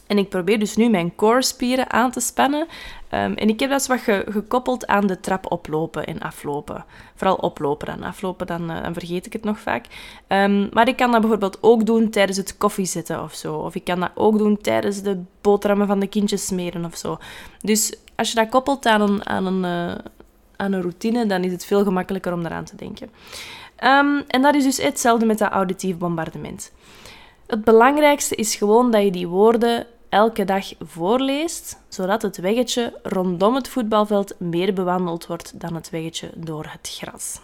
En 0.06 0.18
ik 0.18 0.28
probeer 0.28 0.58
dus 0.58 0.76
nu 0.76 0.88
mijn 0.88 1.14
core-spieren 1.14 1.90
aan 1.90 2.10
te 2.10 2.20
spannen. 2.20 2.60
Um, 2.60 3.34
en 3.34 3.48
ik 3.48 3.60
heb 3.60 3.70
dat 3.70 3.86
wat 3.86 4.00
ge 4.00 4.24
gekoppeld 4.28 4.86
aan 4.86 5.06
de 5.06 5.20
trap 5.20 5.52
oplopen 5.52 6.06
en 6.06 6.18
aflopen. 6.18 6.84
Vooral 7.14 7.36
oplopen 7.36 7.86
dan. 7.86 8.02
Aflopen, 8.02 8.46
dan, 8.46 8.70
uh, 8.70 8.86
vergeet 8.92 9.26
ik 9.26 9.32
het 9.32 9.44
nog 9.44 9.58
vaak. 9.58 9.86
Um, 10.28 10.68
maar 10.72 10.88
ik 10.88 10.96
kan 10.96 11.10
dat 11.10 11.20
bijvoorbeeld 11.20 11.58
ook 11.60 11.86
doen 11.86 12.10
tijdens 12.10 12.38
het 12.38 12.56
koffie 12.56 12.86
zetten 12.86 13.22
of 13.22 13.34
zo. 13.34 13.54
Of 13.54 13.74
ik 13.74 13.84
kan 13.84 14.00
dat 14.00 14.10
ook 14.14 14.38
doen 14.38 14.60
tijdens 14.60 15.02
de 15.02 15.22
boterhammen 15.40 15.86
van 15.86 16.00
de 16.00 16.08
kindjes 16.08 16.46
smeren 16.46 16.84
of 16.84 16.96
zo. 16.96 17.18
Dus 17.60 17.94
als 18.16 18.28
je 18.28 18.34
dat 18.34 18.48
koppelt 18.48 18.86
aan 18.86 19.00
een, 19.00 19.26
aan 19.26 19.46
een, 19.46 19.88
uh, 19.88 19.98
aan 20.56 20.72
een 20.72 20.82
routine, 20.82 21.26
dan 21.26 21.44
is 21.44 21.52
het 21.52 21.64
veel 21.64 21.84
gemakkelijker 21.84 22.32
om 22.32 22.44
eraan 22.44 22.64
te 22.64 22.76
denken. 22.76 23.10
En 24.26 24.42
dat 24.42 24.54
is 24.54 24.64
dus 24.64 24.76
hetzelfde 24.76 25.26
met 25.26 25.38
dat 25.38 25.50
auditief 25.50 25.98
bombardement. 25.98 26.72
Het 27.48 27.64
belangrijkste 27.64 28.34
is 28.34 28.54
gewoon 28.54 28.90
dat 28.90 29.02
je 29.02 29.10
die 29.10 29.28
woorden 29.28 29.86
elke 30.08 30.44
dag 30.44 30.72
voorleest, 30.80 31.82
zodat 31.88 32.22
het 32.22 32.36
weggetje 32.36 33.00
rondom 33.02 33.54
het 33.54 33.68
voetbalveld 33.68 34.34
meer 34.38 34.74
bewandeld 34.74 35.26
wordt 35.26 35.60
dan 35.60 35.74
het 35.74 35.90
weggetje 35.90 36.30
door 36.36 36.66
het 36.68 36.88
gras. 37.00 37.40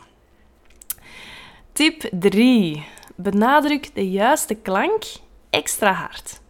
Tip 1.73 2.09
3. 2.13 2.87
Benadruk 3.15 3.95
de 3.95 4.11
juiste 4.11 4.55
klank 4.55 5.05
extra 5.51 5.93
hard. 5.93 6.41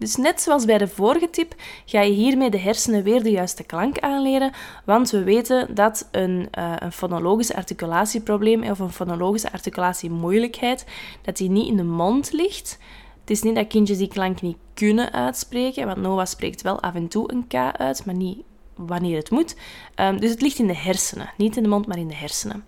Dus 0.00 0.16
net 0.16 0.40
zoals 0.40 0.64
bij 0.64 0.78
de 0.78 0.88
vorige 0.88 1.30
tip, 1.30 1.54
ga 1.84 2.00
je 2.00 2.12
hiermee 2.12 2.50
de 2.50 2.58
hersenen 2.58 3.02
weer 3.02 3.22
de 3.22 3.30
juiste 3.30 3.64
klank 3.64 3.98
aanleren, 3.98 4.52
want 4.84 5.10
we 5.10 5.22
weten 5.22 5.74
dat 5.74 6.08
een, 6.10 6.48
uh, 6.58 6.72
een 6.78 6.92
fonologische 6.92 7.56
articulatieprobleem 7.56 8.62
of 8.62 8.78
een 8.78 8.92
fonologische 8.92 9.52
articulatiemoeilijkheid, 9.52 10.86
dat 11.22 11.36
die 11.36 11.50
niet 11.50 11.66
in 11.66 11.76
de 11.76 11.84
mond 11.84 12.32
ligt, 12.32 12.78
het 13.20 13.30
is 13.30 13.42
niet 13.42 13.54
dat 13.54 13.66
kindjes 13.66 13.98
die 13.98 14.08
klank 14.08 14.42
niet 14.42 14.56
kunnen 14.74 15.12
uitspreken, 15.12 15.86
want 15.86 15.98
Noah 15.98 16.26
spreekt 16.26 16.62
wel 16.62 16.80
af 16.80 16.94
en 16.94 17.08
toe 17.08 17.32
een 17.32 17.46
K 17.46 17.54
uit, 17.54 18.04
maar 18.04 18.14
niet 18.14 18.42
wanneer 18.74 19.16
het 19.16 19.30
moet. 19.30 19.56
Um, 19.96 20.20
dus 20.20 20.30
het 20.30 20.42
ligt 20.42 20.58
in 20.58 20.66
de 20.66 20.76
hersenen. 20.76 21.30
Niet 21.36 21.56
in 21.56 21.62
de 21.62 21.68
mond, 21.68 21.86
maar 21.86 21.98
in 21.98 22.08
de 22.08 22.14
hersenen. 22.14 22.64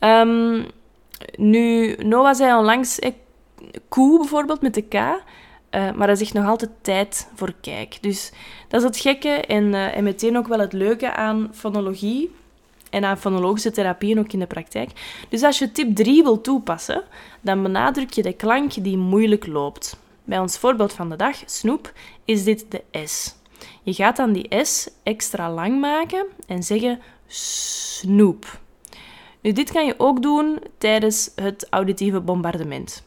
Um, 0.00 0.66
nu, 1.36 1.94
Noah 1.96 2.34
zei 2.34 2.58
onlangs 2.58 2.98
eh, 2.98 3.12
koe 3.88 4.18
bijvoorbeeld 4.18 4.60
met 4.60 4.74
de 4.74 4.82
K, 4.82 4.94
uh, 5.70 5.92
maar 5.92 6.06
hij 6.06 6.16
zegt 6.16 6.32
nog 6.32 6.46
altijd 6.46 6.70
tijd 6.80 7.28
voor 7.34 7.54
kijk. 7.60 7.98
Dus 8.00 8.32
dat 8.68 8.80
is 8.80 8.86
het 8.86 8.96
gekke 8.96 9.28
en, 9.28 9.64
uh, 9.64 9.96
en 9.96 10.04
meteen 10.04 10.36
ook 10.36 10.48
wel 10.48 10.58
het 10.58 10.72
leuke 10.72 11.12
aan 11.12 11.50
fonologie 11.52 12.30
en 12.90 13.04
aan 13.04 13.18
fonologische 13.18 13.70
therapieën 13.70 14.18
ook 14.18 14.32
in 14.32 14.38
de 14.38 14.46
praktijk. 14.46 14.90
Dus 15.28 15.42
als 15.42 15.58
je 15.58 15.72
tip 15.72 15.94
3 15.94 16.22
wil 16.22 16.40
toepassen, 16.40 17.02
dan 17.40 17.62
benadruk 17.62 18.12
je 18.12 18.22
de 18.22 18.32
klank 18.32 18.84
die 18.84 18.96
moeilijk 18.96 19.46
loopt. 19.46 19.96
Bij 20.24 20.38
ons 20.38 20.58
voorbeeld 20.58 20.92
van 20.92 21.10
de 21.10 21.16
dag, 21.16 21.36
snoep, 21.46 21.92
is 22.24 22.44
dit 22.44 22.64
de 22.68 23.06
S. 23.06 23.34
Je 23.82 23.94
gaat 23.94 24.16
dan 24.16 24.32
die 24.32 24.64
S 24.64 24.88
extra 25.02 25.52
lang 25.52 25.80
maken 25.80 26.26
en 26.46 26.62
zeggen 26.62 27.00
snoep. 27.26 28.60
Nu, 29.40 29.52
dit 29.52 29.72
kan 29.72 29.86
je 29.86 29.94
ook 29.96 30.22
doen 30.22 30.58
tijdens 30.78 31.30
het 31.34 31.66
auditieve 31.70 32.20
bombardement. 32.20 33.04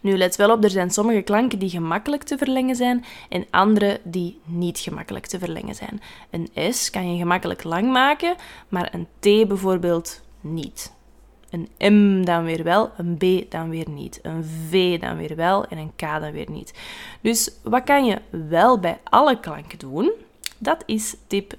Nu, 0.00 0.16
let 0.16 0.36
wel 0.36 0.50
op, 0.50 0.64
er 0.64 0.70
zijn 0.70 0.90
sommige 0.90 1.22
klanken 1.22 1.58
die 1.58 1.70
gemakkelijk 1.70 2.22
te 2.22 2.38
verlengen 2.38 2.76
zijn 2.76 3.04
en 3.28 3.46
andere 3.50 4.00
die 4.02 4.40
niet 4.44 4.78
gemakkelijk 4.78 5.26
te 5.26 5.38
verlengen 5.38 5.74
zijn. 5.74 6.00
Een 6.30 6.72
S 6.72 6.90
kan 6.90 7.12
je 7.12 7.18
gemakkelijk 7.18 7.64
lang 7.64 7.92
maken, 7.92 8.34
maar 8.68 8.94
een 8.94 9.06
T 9.18 9.48
bijvoorbeeld 9.48 10.22
niet. 10.40 10.92
Een 11.50 11.92
M 11.94 12.24
dan 12.24 12.44
weer 12.44 12.62
wel, 12.62 12.90
een 12.96 13.16
B 13.16 13.50
dan 13.50 13.70
weer 13.70 13.88
niet. 13.88 14.18
Een 14.22 14.44
V 14.68 14.98
dan 15.00 15.16
weer 15.16 15.36
wel 15.36 15.66
en 15.66 15.78
een 15.78 15.92
K 15.96 16.00
dan 16.00 16.32
weer 16.32 16.50
niet. 16.50 16.74
Dus 17.20 17.50
wat 17.62 17.84
kan 17.84 18.04
je 18.04 18.18
wel 18.48 18.78
bij 18.78 18.98
alle 19.04 19.40
klanken 19.40 19.78
doen? 19.78 20.12
Dat 20.58 20.82
is 20.86 21.16
tip 21.26 21.54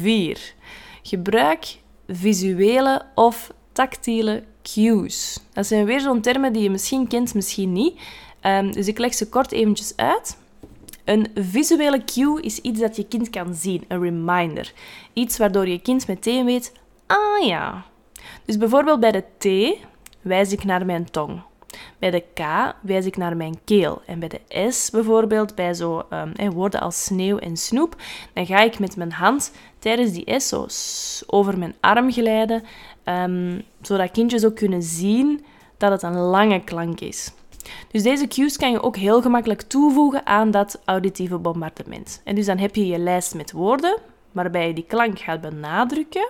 4. 0.00 0.54
Gebruik 1.02 1.78
visuele 2.08 3.02
of 3.14 3.52
tactiele 3.72 4.42
cues. 4.74 5.38
Dat 5.52 5.66
zijn 5.66 5.84
weer 5.84 6.00
zo'n 6.00 6.20
termen 6.20 6.52
die 6.52 6.62
je 6.62 6.70
misschien 6.70 7.06
kent, 7.06 7.34
misschien 7.34 7.72
niet. 7.72 8.00
Um, 8.42 8.72
dus 8.72 8.86
ik 8.86 8.98
leg 8.98 9.14
ze 9.14 9.28
kort 9.28 9.52
eventjes 9.52 9.96
uit. 9.96 10.36
Een 11.04 11.26
visuele 11.34 12.04
cue 12.04 12.42
is 12.42 12.58
iets 12.58 12.80
dat 12.80 12.96
je 12.96 13.06
kind 13.06 13.30
kan 13.30 13.54
zien, 13.54 13.84
een 13.88 14.00
reminder. 14.02 14.72
Iets 15.12 15.36
waardoor 15.36 15.68
je 15.68 15.80
kind 15.80 16.06
meteen 16.06 16.44
weet, 16.44 16.72
ah 17.06 17.46
ja. 17.46 17.84
Dus 18.44 18.56
bijvoorbeeld 18.56 19.00
bij 19.00 19.12
de 19.12 19.24
T 19.38 19.76
wijs 20.20 20.52
ik 20.52 20.64
naar 20.64 20.86
mijn 20.86 21.10
tong. 21.10 21.40
Bij 21.98 22.10
de 22.10 22.24
K 22.34 22.40
wijs 22.80 23.06
ik 23.06 23.16
naar 23.16 23.36
mijn 23.36 23.58
keel. 23.64 24.02
En 24.06 24.18
bij 24.18 24.28
de 24.28 24.70
S 24.70 24.90
bijvoorbeeld, 24.90 25.54
bij 25.54 25.74
zo 25.74 26.06
um, 26.10 26.50
woorden 26.50 26.80
als 26.80 27.04
sneeuw 27.04 27.38
en 27.38 27.56
snoep, 27.56 27.96
dan 28.32 28.46
ga 28.46 28.60
ik 28.60 28.78
met 28.78 28.96
mijn 28.96 29.12
hand 29.12 29.52
tijdens 29.78 30.12
die 30.12 30.40
S 30.40 31.22
over 31.26 31.58
mijn 31.58 31.74
arm 31.80 32.12
glijden, 32.12 32.62
um, 33.08 33.62
zodat 33.82 34.10
kindjes 34.10 34.44
ook 34.44 34.56
kunnen 34.56 34.82
zien 34.82 35.44
dat 35.76 35.90
het 35.90 36.02
een 36.02 36.18
lange 36.18 36.64
klank 36.64 37.00
is. 37.00 37.32
Dus 37.90 38.02
deze 38.02 38.28
cues 38.28 38.56
kan 38.56 38.70
je 38.70 38.82
ook 38.82 38.96
heel 38.96 39.22
gemakkelijk 39.22 39.62
toevoegen 39.62 40.26
aan 40.26 40.50
dat 40.50 40.80
auditieve 40.84 41.38
bombardement. 41.38 42.20
En 42.24 42.34
dus 42.34 42.46
dan 42.46 42.58
heb 42.58 42.74
je 42.74 42.86
je 42.86 42.98
lijst 42.98 43.34
met 43.34 43.52
woorden, 43.52 43.98
waarbij 44.32 44.66
je 44.66 44.74
die 44.74 44.86
klank 44.86 45.18
gaat 45.18 45.40
benadrukken 45.40 46.28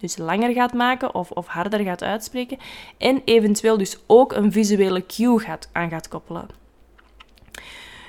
dus 0.00 0.16
langer 0.16 0.52
gaat 0.52 0.72
maken 0.72 1.14
of, 1.14 1.30
of 1.30 1.46
harder 1.46 1.80
gaat 1.80 2.02
uitspreken. 2.02 2.58
En 2.96 3.22
eventueel 3.24 3.78
dus 3.78 3.98
ook 4.06 4.32
een 4.32 4.52
visuele 4.52 5.06
cue 5.06 5.38
gaat, 5.38 5.68
aan 5.72 5.90
gaat 5.90 6.08
koppelen. 6.08 6.48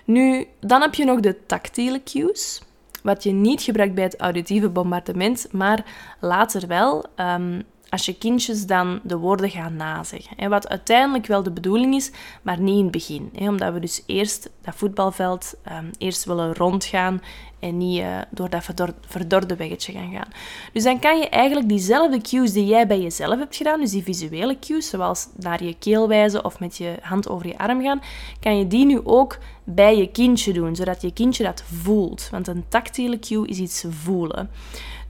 Nu, 0.06 0.48
dan 0.60 0.82
heb 0.82 0.96
je 0.96 1.06
nog 1.06 1.20
de 1.20 1.46
tactiele 1.46 2.04
cues. 2.04 2.62
Wat 3.04 3.24
je 3.24 3.32
niet 3.32 3.62
gebruikt 3.62 3.96
bij 3.96 4.04
het 4.04 4.20
auditieve 4.20 4.70
bombardement, 4.70 5.48
maar 5.52 5.86
later 6.20 6.68
wel. 6.68 7.06
Um, 7.16 7.64
als 7.90 8.06
je 8.06 8.18
kindjes 8.18 8.66
dan 8.66 9.00
de 9.04 9.18
woorden 9.18 9.50
gaan 9.50 9.76
nazeggen. 9.76 10.50
Wat 10.50 10.70
uiteindelijk 10.70 11.26
wel 11.26 11.44
de 11.44 11.52
bedoeling 11.52 11.96
is, 11.96 12.12
maar 12.42 12.60
niet 12.60 12.78
in 12.78 12.84
het 12.84 12.92
begin. 12.92 13.32
Omdat 13.34 13.74
we 13.74 13.80
dus 13.80 14.04
eerst 14.06 14.50
dat 14.62 14.76
voetbalveld 14.76 15.56
ehm, 15.64 15.86
eerst 15.98 16.26
willen 16.26 16.56
rondgaan 16.56 17.22
en 17.60 17.78
niet 17.78 18.00
uh, 18.00 18.18
door 18.30 18.50
dat 18.50 18.70
verdorde 19.08 19.56
weggetje 19.56 19.94
gaan 19.94 20.12
gaan. 20.12 20.28
Dus 20.74 20.84
dan 20.84 21.00
kan 21.00 21.18
je 21.18 21.30
eigenlijk 21.30 21.70
diezelfde 21.70 22.22
cues 22.22 22.54
die 22.54 22.66
jij 22.66 22.88
bij 22.88 23.02
jezelf 23.02 23.40
hebt 23.40 23.56
gedaan, 23.56 23.80
dus 23.80 23.92
die 23.92 24.04
visuele 24.04 24.60
cues, 24.60 24.90
zoals 24.90 25.28
naar 25.38 25.64
je 25.64 25.76
keel 25.80 26.08
wijzen 26.08 26.46
of 26.46 26.60
met 26.60 26.78
je 26.78 26.96
hand 27.02 27.30
over 27.30 27.48
je 27.48 27.58
arm 27.58 27.82
gaan, 27.82 28.02
kan 28.40 28.58
je 28.58 28.68
die 28.68 28.86
nu 28.86 29.02
ook 29.04 29.38
bij 29.64 29.98
je 29.98 30.08
kindje 30.08 30.54
doen, 30.54 30.76
zodat 30.76 31.02
je 31.02 31.14
kindje 31.14 31.44
dat 31.44 31.64
voelt. 31.82 32.28
Want 32.32 32.48
een 32.48 32.66
tactiele 32.68 33.20
cue 33.20 33.48
is 33.48 33.58
iets 33.58 33.86
voelen. 33.90 34.50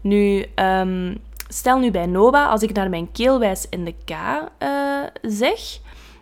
Nu, 0.01 0.45
um, 0.55 1.17
Stel 1.51 1.79
nu 1.79 1.91
bij 1.91 2.05
Noah, 2.05 2.49
als 2.49 2.61
ik 2.61 2.73
naar 2.73 2.89
mijn 2.89 3.11
keel 3.11 3.39
wijs 3.39 3.69
en 3.69 3.83
de 3.83 3.95
K 4.05 4.09
uh, 4.09 5.03
zeg, 5.21 5.79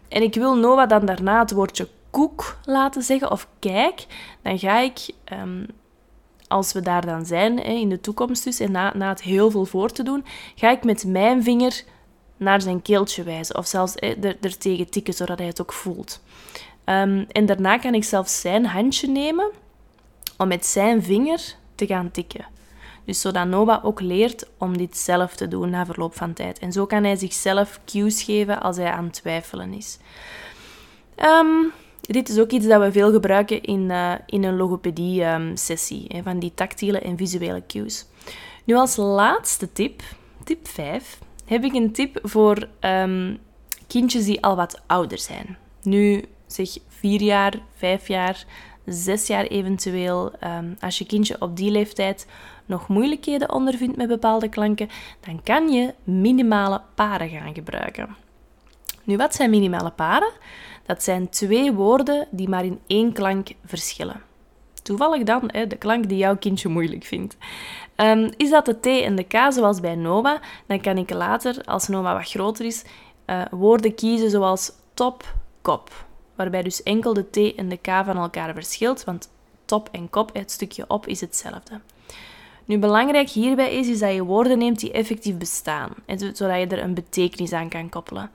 en 0.08 0.22
ik 0.22 0.34
wil 0.34 0.56
Noah 0.56 0.90
dan 0.90 1.06
daarna 1.06 1.40
het 1.40 1.52
woordje 1.52 1.88
koek 2.10 2.58
laten 2.66 3.02
zeggen 3.02 3.32
of 3.32 3.48
kijk, 3.60 4.06
dan 4.42 4.60
ga 4.60 4.80
ik 4.80 5.10
um, 5.34 5.66
als 6.48 6.74
we 6.74 6.82
daar 6.82 7.06
dan 7.06 7.26
zijn, 7.26 7.64
in 7.64 7.90
de 7.90 8.00
toekomst 8.00 8.44
dus, 8.44 8.60
en 8.60 8.72
na, 8.72 8.94
na 8.96 9.10
het 9.10 9.22
heel 9.22 9.52
veel 9.52 9.66
voor 9.66 9.92
te 9.92 10.04
doen, 10.04 10.26
ga 10.56 10.72
ik 10.72 10.84
met 10.84 11.06
mijn 11.06 11.44
vinger 11.44 11.84
naar 12.38 12.62
zijn 12.62 12.82
keeltje 12.82 13.24
wijzen. 13.24 13.58
Of 13.58 13.68
zelfs 13.68 13.96
er, 13.96 14.38
er 14.42 14.58
tegen 14.58 14.90
tikken, 14.90 15.14
zodat 15.14 15.38
hij 15.38 15.48
het 15.48 15.62
ook 15.62 15.74
voelt. 15.74 16.22
Ehm, 16.84 17.26
en 17.32 17.46
daarna 17.46 17.78
kan 17.78 17.94
ik 17.94 18.04
zelfs 18.04 18.42
zijn 18.42 18.66
handje 18.66 19.08
nemen 19.08 19.52
om 20.38 20.48
met 20.48 20.66
zijn 20.66 21.04
vinger 21.04 21.56
te 21.76 21.86
gaan 21.86 22.12
tikken. 22.12 22.46
Dus 23.08 23.22
zodat 23.22 23.48
Noah 23.48 23.86
ook 23.86 24.02
leert 24.02 24.48
om 24.58 24.78
dit 24.78 24.98
zelf 24.98 25.36
te 25.36 25.48
doen 25.48 25.70
na 25.70 25.86
verloop 25.86 26.16
van 26.16 26.34
tijd. 26.34 26.60
En 26.60 26.72
zo 26.72 26.86
kan 26.86 27.04
hij 27.04 27.16
zichzelf 27.16 27.80
cues 27.86 28.24
geven 28.24 28.62
als 28.62 28.78
hij 28.78 28.92
aan 28.92 29.04
het 29.04 29.14
twijfelen 29.14 29.74
is. 29.74 29.98
Ehm, 31.16 31.48
dit 32.02 32.30
is 32.30 32.40
ook 32.40 32.52
iets 32.52 32.68
dat 32.68 32.82
we 32.82 32.92
veel 32.92 33.12
gebruiken 33.12 33.64
in, 33.64 33.90
uh, 33.90 34.14
in 34.26 34.44
een 34.44 34.56
logopedie-sessie, 34.56 36.08
ehm, 36.08 36.24
van 36.24 36.40
die 36.40 36.52
tactiele 36.54 37.00
en 37.00 37.18
visuele 37.18 37.64
cues. 37.68 38.06
Nu 38.64 38.76
als 38.76 38.96
laatste 38.96 39.72
tip, 39.72 40.02
tip 40.44 40.68
5, 40.68 41.20
heb 41.46 41.64
ik 41.64 41.74
een 41.74 41.92
tip 41.92 42.20
voor 42.24 42.68
um, 42.82 43.38
kindjes 43.88 44.26
die 44.26 44.44
al 44.44 44.56
wat 44.56 44.82
ouder 44.86 45.20
zijn. 45.20 45.58
Nu 45.82 46.26
zeg 46.48 46.70
4 46.88 47.22
jaar, 47.22 47.54
5 47.76 48.08
jaar, 48.08 48.46
6 48.86 49.28
jaar 49.28 49.46
eventueel. 49.46 50.32
als 50.80 50.98
je 50.98 51.06
kindje 51.06 51.42
op 51.42 51.58
die 51.58 51.72
leeftijd 51.72 52.28
nog 52.68 52.88
moeilijkheden 52.88 53.54
ondervindt 53.54 53.98
met 53.98 54.08
bepaalde 54.08 54.50
klanken, 54.50 54.90
dan 55.20 55.44
kan 55.44 55.70
je 55.70 55.94
minimale 56.04 56.82
paren 56.96 57.30
gaan 57.30 57.54
gebruiken. 57.54 58.16
Nu, 59.04 59.18
wat 59.18 59.36
zijn 59.36 59.50
minimale 59.50 59.92
paren? 59.92 60.32
Dat 60.86 61.04
zijn 61.04 61.30
twee 61.30 61.74
woorden 61.74 62.28
die 62.32 62.50
maar 62.50 62.66
in 62.66 62.80
één 62.88 63.14
klank 63.14 63.48
verschillen. 63.66 64.22
Toevallig 64.84 65.24
dan 65.24 65.48
de 65.48 65.76
klank 65.80 66.10
die 66.10 66.18
jouw 66.18 66.38
kindje 66.38 66.70
moeilijk 66.70 67.04
vindt. 67.04 67.38
Um, 67.96 68.32
is 68.38 68.50
dat 68.50 68.66
de 68.66 68.80
T 68.80 68.86
en 68.86 69.16
de 69.16 69.24
K 69.24 69.34
zoals 69.50 69.80
bij 69.80 69.96
Nova, 69.96 70.40
dan 70.66 70.82
kan 70.82 70.98
ik 70.98 71.10
later, 71.10 71.62
als 71.66 71.88
Nova 71.88 72.14
wat 72.14 72.30
groter 72.30 72.66
is, 72.66 72.84
uh, 73.26 73.42
woorden 73.52 73.96
kiezen 73.96 74.30
zoals 74.30 74.72
top, 74.94 75.36
kop. 75.62 76.06
Waarbij 76.36 76.64
dus 76.64 76.84
enkel 76.84 77.14
de 77.14 77.30
T 77.30 77.56
en 77.56 77.70
de 77.70 77.78
K 77.78 77.88
van 77.88 78.18
elkaar 78.18 78.54
verschilt, 78.54 79.04
want 79.04 79.30
top 79.66 79.90
en 79.92 80.10
kop, 80.10 80.30
het 80.34 80.52
stukje 80.52 80.86
op, 80.88 81.08
is 81.08 81.22
hetzelfde. 81.22 81.80
Nu, 82.68 82.78
belangrijk 82.78 83.30
hierbij 83.30 83.74
is, 83.74 83.88
is 83.88 84.00
dat 84.00 84.14
je 84.14 84.24
woorden 84.24 84.58
neemt 84.58 84.80
die 84.80 84.92
effectief 84.92 85.38
bestaan, 85.38 85.90
zodat 86.34 86.60
je 86.60 86.68
er 86.68 86.84
een 86.84 86.94
betekenis 86.94 87.54
aan 87.54 87.70
kan 87.70 87.90
koppelen. 87.90 88.30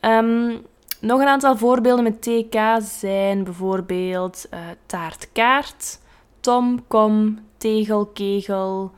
Um, 0.00 0.60
nog 1.00 1.20
een 1.20 1.26
aantal 1.26 1.56
voorbeelden 1.56 2.04
met 2.04 2.22
TK 2.22 2.58
zijn 2.80 3.44
bijvoorbeeld 3.44 4.46
uh, 4.54 4.60
taartkaart, 4.86 6.00
tom, 6.40 6.84
kom, 6.86 7.38
tegel, 7.56 8.06
kegel, 8.06 8.90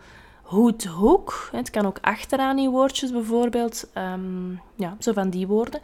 hoed, 0.43 0.85
hoek. 0.85 1.49
Het 1.53 1.71
kan 1.71 1.87
ook 1.87 1.99
achteraan 2.01 2.59
in 2.59 2.71
woordjes 2.71 3.13
bijvoorbeeld. 3.13 3.91
Um, 4.15 4.61
ja, 4.75 4.97
zo 4.99 5.13
van 5.13 5.31
die 5.31 5.47
woorden. 5.47 5.81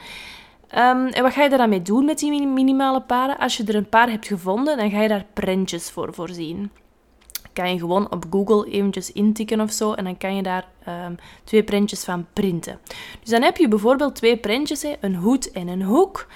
Um, 0.75 1.07
en 1.07 1.23
wat 1.23 1.33
ga 1.33 1.43
je 1.43 1.49
daar 1.49 1.69
mee 1.69 1.83
doen 1.83 2.05
met 2.05 2.19
die 2.19 2.47
minimale 2.47 3.01
paren? 3.01 3.39
Als 3.39 3.57
je 3.57 3.65
er 3.65 3.75
een 3.75 3.89
paar 3.89 4.11
hebt 4.11 4.27
gevonden, 4.27 4.77
dan 4.77 4.91
ga 4.91 5.03
je 5.03 5.09
daar 5.09 5.27
prentjes 5.33 5.91
voor 5.91 6.15
voorzien 6.15 6.71
kan 7.57 7.73
je 7.73 7.79
gewoon 7.79 8.13
op 8.13 8.25
Google 8.31 8.71
eventjes 8.71 9.13
intikken 9.13 9.61
of 9.61 9.73
zo 9.73 9.93
en 9.93 10.05
dan 10.05 10.17
kan 10.17 10.37
je 10.37 10.43
daar 10.43 10.69
um, 10.89 11.17
twee 11.45 11.63
prentjes 11.63 12.05
van 12.05 12.27
printen. 12.33 12.79
Dus 13.21 13.31
dan 13.31 13.43
heb 13.43 13.57
je 13.57 13.69
bijvoorbeeld 13.69 14.15
twee 14.15 14.37
prentjes, 14.37 14.83
hè, 14.83 14.95
een 15.01 15.17
hoed 15.17 15.53
en 15.53 15.69
een 15.69 15.83
hoek. 15.83 16.27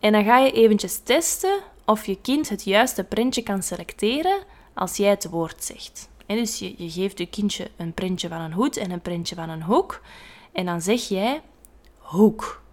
En 0.00 0.12
dan 0.12 0.24
ga 0.24 0.38
je 0.38 0.52
eventjes 0.52 0.98
testen 0.98 1.58
of 1.84 2.06
je 2.06 2.20
kind 2.20 2.48
het 2.48 2.64
juiste 2.64 3.04
prentje 3.04 3.42
kan 3.42 3.62
selecteren 3.62 4.38
als 4.74 4.96
jij 4.96 5.10
het 5.10 5.28
woord 5.30 5.64
zegt. 5.64 6.08
En 6.26 6.36
dus 6.36 6.58
je, 6.58 6.74
je 6.76 6.90
geeft 6.90 7.18
je 7.18 7.26
kindje 7.26 7.70
een 7.76 7.92
prentje 7.92 8.28
van 8.28 8.40
een 8.40 8.52
hoed 8.52 8.76
en 8.76 8.90
een 8.90 9.00
prentje 9.00 9.34
van 9.34 9.48
een 9.48 9.62
hoek. 9.62 10.00
En 10.52 10.66
dan 10.66 10.80
zeg 10.80 11.08
jij 11.08 11.40
hoek. 11.98 12.64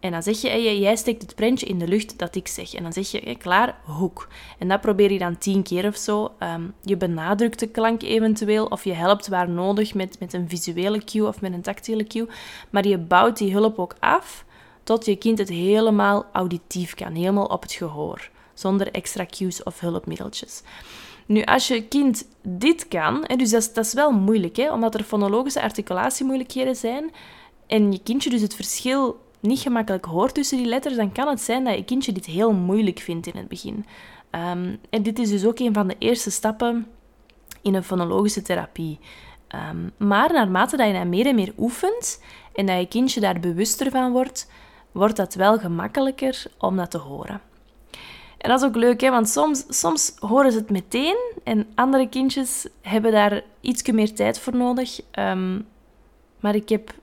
En 0.00 0.10
dan 0.10 0.22
zeg 0.22 0.40
je, 0.40 0.78
jij 0.80 0.96
steekt 0.96 1.22
het 1.22 1.34
prentje 1.34 1.66
in 1.66 1.78
de 1.78 1.88
lucht 1.88 2.18
dat 2.18 2.34
ik 2.34 2.48
zeg. 2.48 2.74
En 2.74 2.82
dan 2.82 2.92
zeg 2.92 3.10
je, 3.10 3.36
klaar, 3.36 3.78
hoek. 3.84 4.28
En 4.58 4.68
dat 4.68 4.80
probeer 4.80 5.12
je 5.12 5.18
dan 5.18 5.38
tien 5.38 5.62
keer 5.62 5.86
of 5.86 5.96
zo. 5.96 6.32
Ehm, 6.38 6.62
je 6.82 6.96
benadrukt 6.96 7.58
de 7.58 7.66
klank 7.66 8.02
eventueel, 8.02 8.66
of 8.66 8.84
je 8.84 8.92
helpt 8.92 9.28
waar 9.28 9.48
nodig 9.48 9.94
met, 9.94 10.16
met 10.20 10.32
een 10.32 10.48
visuele 10.48 11.04
cue 11.04 11.26
of 11.26 11.40
met 11.40 11.52
een 11.52 11.62
tactiele 11.62 12.04
cue. 12.04 12.28
Maar 12.70 12.86
je 12.86 12.98
bouwt 12.98 13.38
die 13.38 13.52
hulp 13.52 13.78
ook 13.78 13.94
af 14.00 14.44
tot 14.82 15.04
je 15.04 15.16
kind 15.16 15.38
het 15.38 15.48
helemaal 15.48 16.26
auditief 16.32 16.94
kan, 16.94 17.14
helemaal 17.14 17.46
op 17.46 17.62
het 17.62 17.72
gehoor. 17.72 18.30
Zonder 18.54 18.90
extra 18.90 19.26
cues 19.26 19.62
of 19.62 19.80
hulpmiddeltjes. 19.80 20.62
Nu, 21.26 21.42
als 21.42 21.68
je 21.68 21.88
kind 21.88 22.28
dit 22.42 22.88
kan, 22.88 23.24
dus 23.36 23.50
dat 23.50 23.60
is, 23.60 23.72
dat 23.72 23.84
is 23.84 23.92
wel 23.92 24.10
moeilijk, 24.10 24.56
hè, 24.56 24.72
omdat 24.72 24.94
er 24.94 25.04
fonologische 25.04 25.62
articulatiemoeilijkheden 25.62 26.76
zijn, 26.76 27.10
en 27.66 27.92
je 27.92 28.02
kindje 28.02 28.30
dus 28.30 28.40
het 28.40 28.54
verschil 28.54 29.20
niet 29.40 29.58
gemakkelijk 29.58 30.04
hoort 30.04 30.34
tussen 30.34 30.58
die 30.58 30.66
letters, 30.66 30.96
dan 30.96 31.12
kan 31.12 31.28
het 31.28 31.40
zijn 31.40 31.64
dat 31.64 31.74
je 31.74 31.84
kindje 31.84 32.12
dit 32.12 32.26
heel 32.26 32.52
moeilijk 32.52 32.98
vindt 32.98 33.26
in 33.26 33.36
het 33.36 33.48
begin. 33.48 33.86
Ehm, 34.30 34.76
en 34.90 35.02
dit 35.02 35.18
is 35.18 35.30
dus 35.30 35.46
ook 35.46 35.58
een 35.58 35.74
van 35.74 35.88
de 35.88 35.96
eerste 35.98 36.30
stappen 36.30 36.86
in 37.62 37.74
een 37.74 37.84
fonologische 37.84 38.42
therapie. 38.42 38.98
Um, 39.70 39.92
maar 39.96 40.32
naarmate 40.32 40.76
dat 40.76 40.86
je 40.86 40.92
dat 40.92 41.06
meer 41.06 41.26
en 41.26 41.34
meer 41.34 41.52
oefent 41.58 42.22
en 42.54 42.66
dat 42.66 42.78
je 42.78 42.88
kindje 42.88 43.20
daar 43.20 43.40
bewuster 43.40 43.90
van 43.90 44.12
wordt, 44.12 44.50
wordt 44.92 45.16
dat 45.16 45.34
wel 45.34 45.58
gemakkelijker 45.58 46.42
om 46.58 46.76
dat 46.76 46.90
te 46.90 46.98
horen. 46.98 47.40
En 48.38 48.50
dat 48.50 48.60
is 48.60 48.66
ook 48.66 48.76
leuk, 48.76 49.00
hè? 49.00 49.10
want 49.10 49.28
soms, 49.28 49.64
soms 49.68 50.14
horen 50.18 50.52
ze 50.52 50.58
het 50.58 50.70
meteen 50.70 51.16
en 51.44 51.66
andere 51.74 52.08
kindjes 52.08 52.66
hebben 52.82 53.12
daar 53.12 53.42
iets 53.60 53.90
meer 53.90 54.14
tijd 54.14 54.38
voor 54.38 54.56
nodig. 54.56 55.00
Um, 55.18 55.66
maar 56.40 56.54
ik 56.54 56.68
heb 56.68 56.94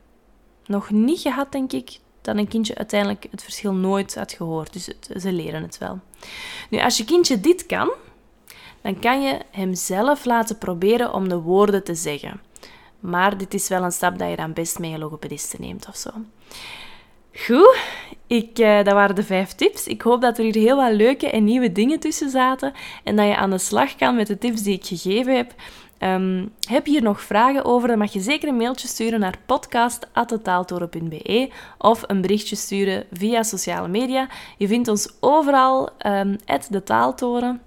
nog 0.66 0.90
niet 0.90 1.20
gehad, 1.20 1.52
denk 1.52 1.72
ik, 1.72 2.00
dat 2.26 2.38
een 2.38 2.48
kindje 2.48 2.76
uiteindelijk 2.76 3.28
het 3.32 3.44
verschil 3.44 3.74
nooit 3.74 4.16
had 4.16 4.32
gehoord. 4.32 4.74
Dus 4.74 4.90
ze 5.22 5.32
leren 5.32 5.62
het 5.62 5.78
wel. 5.78 6.00
Nu, 6.70 6.80
als 6.80 6.98
je 6.98 7.06
kindje 7.06 7.40
dit 7.40 7.66
kan, 7.66 7.92
dan 8.82 9.00
kan 9.00 9.22
je 9.22 9.40
hem 9.52 9.76
zelf 9.76 10.26
laten 10.26 10.58
proberen 10.58 11.14
om 11.14 11.30
de 11.30 11.40
woorden 11.40 11.84
te 11.84 11.96
zeggen. 11.96 12.42
Maar 13.00 13.38
dit 13.38 13.54
is 13.54 13.68
wel 13.68 13.84
een 13.84 13.92
stap 13.92 14.18
dat 14.18 14.30
je 14.30 14.36
dan 14.36 14.54
best 14.54 14.80
mee 14.80 14.94
een 14.94 15.00
logopediste 15.00 15.58
neemt 15.60 15.88
of 15.88 15.96
zo. 15.96 16.10
Goed, 17.34 17.78
ik, 18.28 18.60
uh, 18.60 18.84
dat 18.84 18.94
waren 18.94 19.16
de 19.16 19.24
vijf 19.24 19.54
tips. 19.54 19.88
Ik 19.88 20.02
hoop 20.02 20.22
dat 20.22 20.38
er 20.38 20.44
hier 20.44 20.54
heel 20.56 20.76
wat 20.76 20.94
leuke 20.94 21.30
en 21.30 21.44
nieuwe 21.44 21.72
dingen 21.72 22.00
tussen 22.00 22.30
zaten 22.30 22.74
en 23.04 23.16
dat 23.16 23.28
je 23.28 23.36
aan 23.36 23.50
de 23.50 23.58
slag 23.58 23.96
kan 23.96 24.16
met 24.16 24.28
de 24.28 24.38
tips 24.38 24.64
die 24.64 24.74
ik 24.74 24.86
gegeven 24.86 25.36
heb. 25.36 25.54
Um, 26.00 26.54
heb 26.68 26.86
je 26.86 26.92
hier 26.92 27.02
nog 27.02 27.22
vragen 27.22 27.66
over, 27.66 27.88
dan 27.88 27.98
mag 27.98 28.14
je 28.14 28.20
zeker 28.20 28.48
een 28.48 28.58
mailtje 28.58 28.88
sturen 28.88 29.20
naar 29.20 29.38
podcast.taaltoren.be 29.46 31.52
of 31.78 32.04
een 32.08 32.22
berichtje 32.22 32.56
sturen 32.56 33.06
via 33.12 33.44
sociale 33.44 33.88
media. 33.88 34.28
Je 34.58 34.68
vindt 34.68 34.88
ons 34.88 35.10
overal, 35.20 35.90
um, 36.06 36.38
de 36.70 36.84
Taaltoren. 36.84 37.62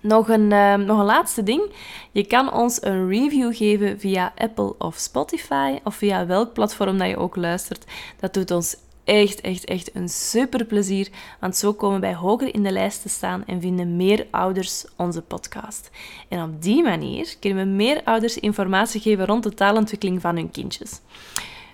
Nog 0.00 0.28
een, 0.28 0.52
um, 0.52 0.84
nog 0.84 0.98
een 0.98 1.04
laatste 1.04 1.42
ding. 1.42 1.72
Je 2.12 2.26
kan 2.26 2.52
ons 2.52 2.82
een 2.82 3.08
review 3.08 3.56
geven 3.56 4.00
via 4.00 4.32
Apple 4.36 4.74
of 4.78 4.96
Spotify 4.96 5.78
of 5.84 5.94
via 5.94 6.26
welk 6.26 6.52
platform 6.52 6.98
dat 6.98 7.08
je 7.08 7.16
ook 7.16 7.36
luistert. 7.36 7.84
Dat 8.20 8.34
doet 8.34 8.50
ons 8.50 8.76
echt, 9.10 9.40
echt, 9.40 9.64
echt 9.64 9.94
een 9.94 10.08
super 10.08 10.64
plezier. 10.64 11.08
Want 11.40 11.56
zo 11.56 11.72
komen 11.72 12.00
wij 12.00 12.14
hoger 12.14 12.54
in 12.54 12.62
de 12.62 12.70
lijst 12.70 13.02
te 13.02 13.08
staan 13.08 13.42
en 13.46 13.60
vinden 13.60 13.96
meer 13.96 14.26
ouders 14.30 14.84
onze 14.96 15.22
podcast. 15.22 15.90
En 16.28 16.42
op 16.42 16.62
die 16.62 16.82
manier 16.82 17.36
kunnen 17.40 17.64
we 17.64 17.70
meer 17.70 18.00
ouders 18.04 18.38
informatie 18.38 19.00
geven 19.00 19.26
rond 19.26 19.42
de 19.42 19.54
taalontwikkeling 19.54 20.20
van 20.20 20.36
hun 20.36 20.50
kindjes. 20.50 21.00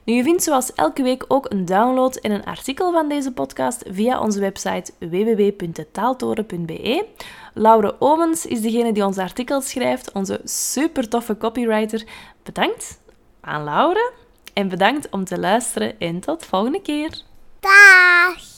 Nu, 0.05 0.14
je 0.14 0.22
vindt 0.22 0.42
zoals 0.42 0.72
elke 0.72 1.03
week 1.03 1.25
ook 1.29 1.51
een 1.51 1.64
download 1.64 2.16
en 2.16 2.31
een 2.31 2.44
artikel 2.44 2.92
van 2.92 3.09
deze 3.09 3.33
podcast 3.33 3.85
via 3.88 4.20
onze 4.20 4.40
website 4.40 4.92
www.taaltoren.be. 4.99 7.07
Laure 7.55 7.96
Omens 7.99 8.46
is 8.46 8.61
degene 8.61 8.92
die 8.92 9.05
onze 9.05 9.22
artikels 9.22 9.70
schrijft, 9.70 10.12
onze 10.12 10.40
super 10.44 11.09
toffe 11.09 11.37
copywriter. 11.37 12.05
Bedankt 12.42 13.01
aan 13.40 13.64
Laure. 13.64 14.12
En 14.57 14.69
bedankt 14.69 15.11
om 15.11 15.25
te 15.25 15.38
luisteren 15.38 15.99
en 15.99 16.21
tot 16.21 16.45
volgende 16.45 16.83
keer. 16.83 17.21
Dag! 17.61 18.56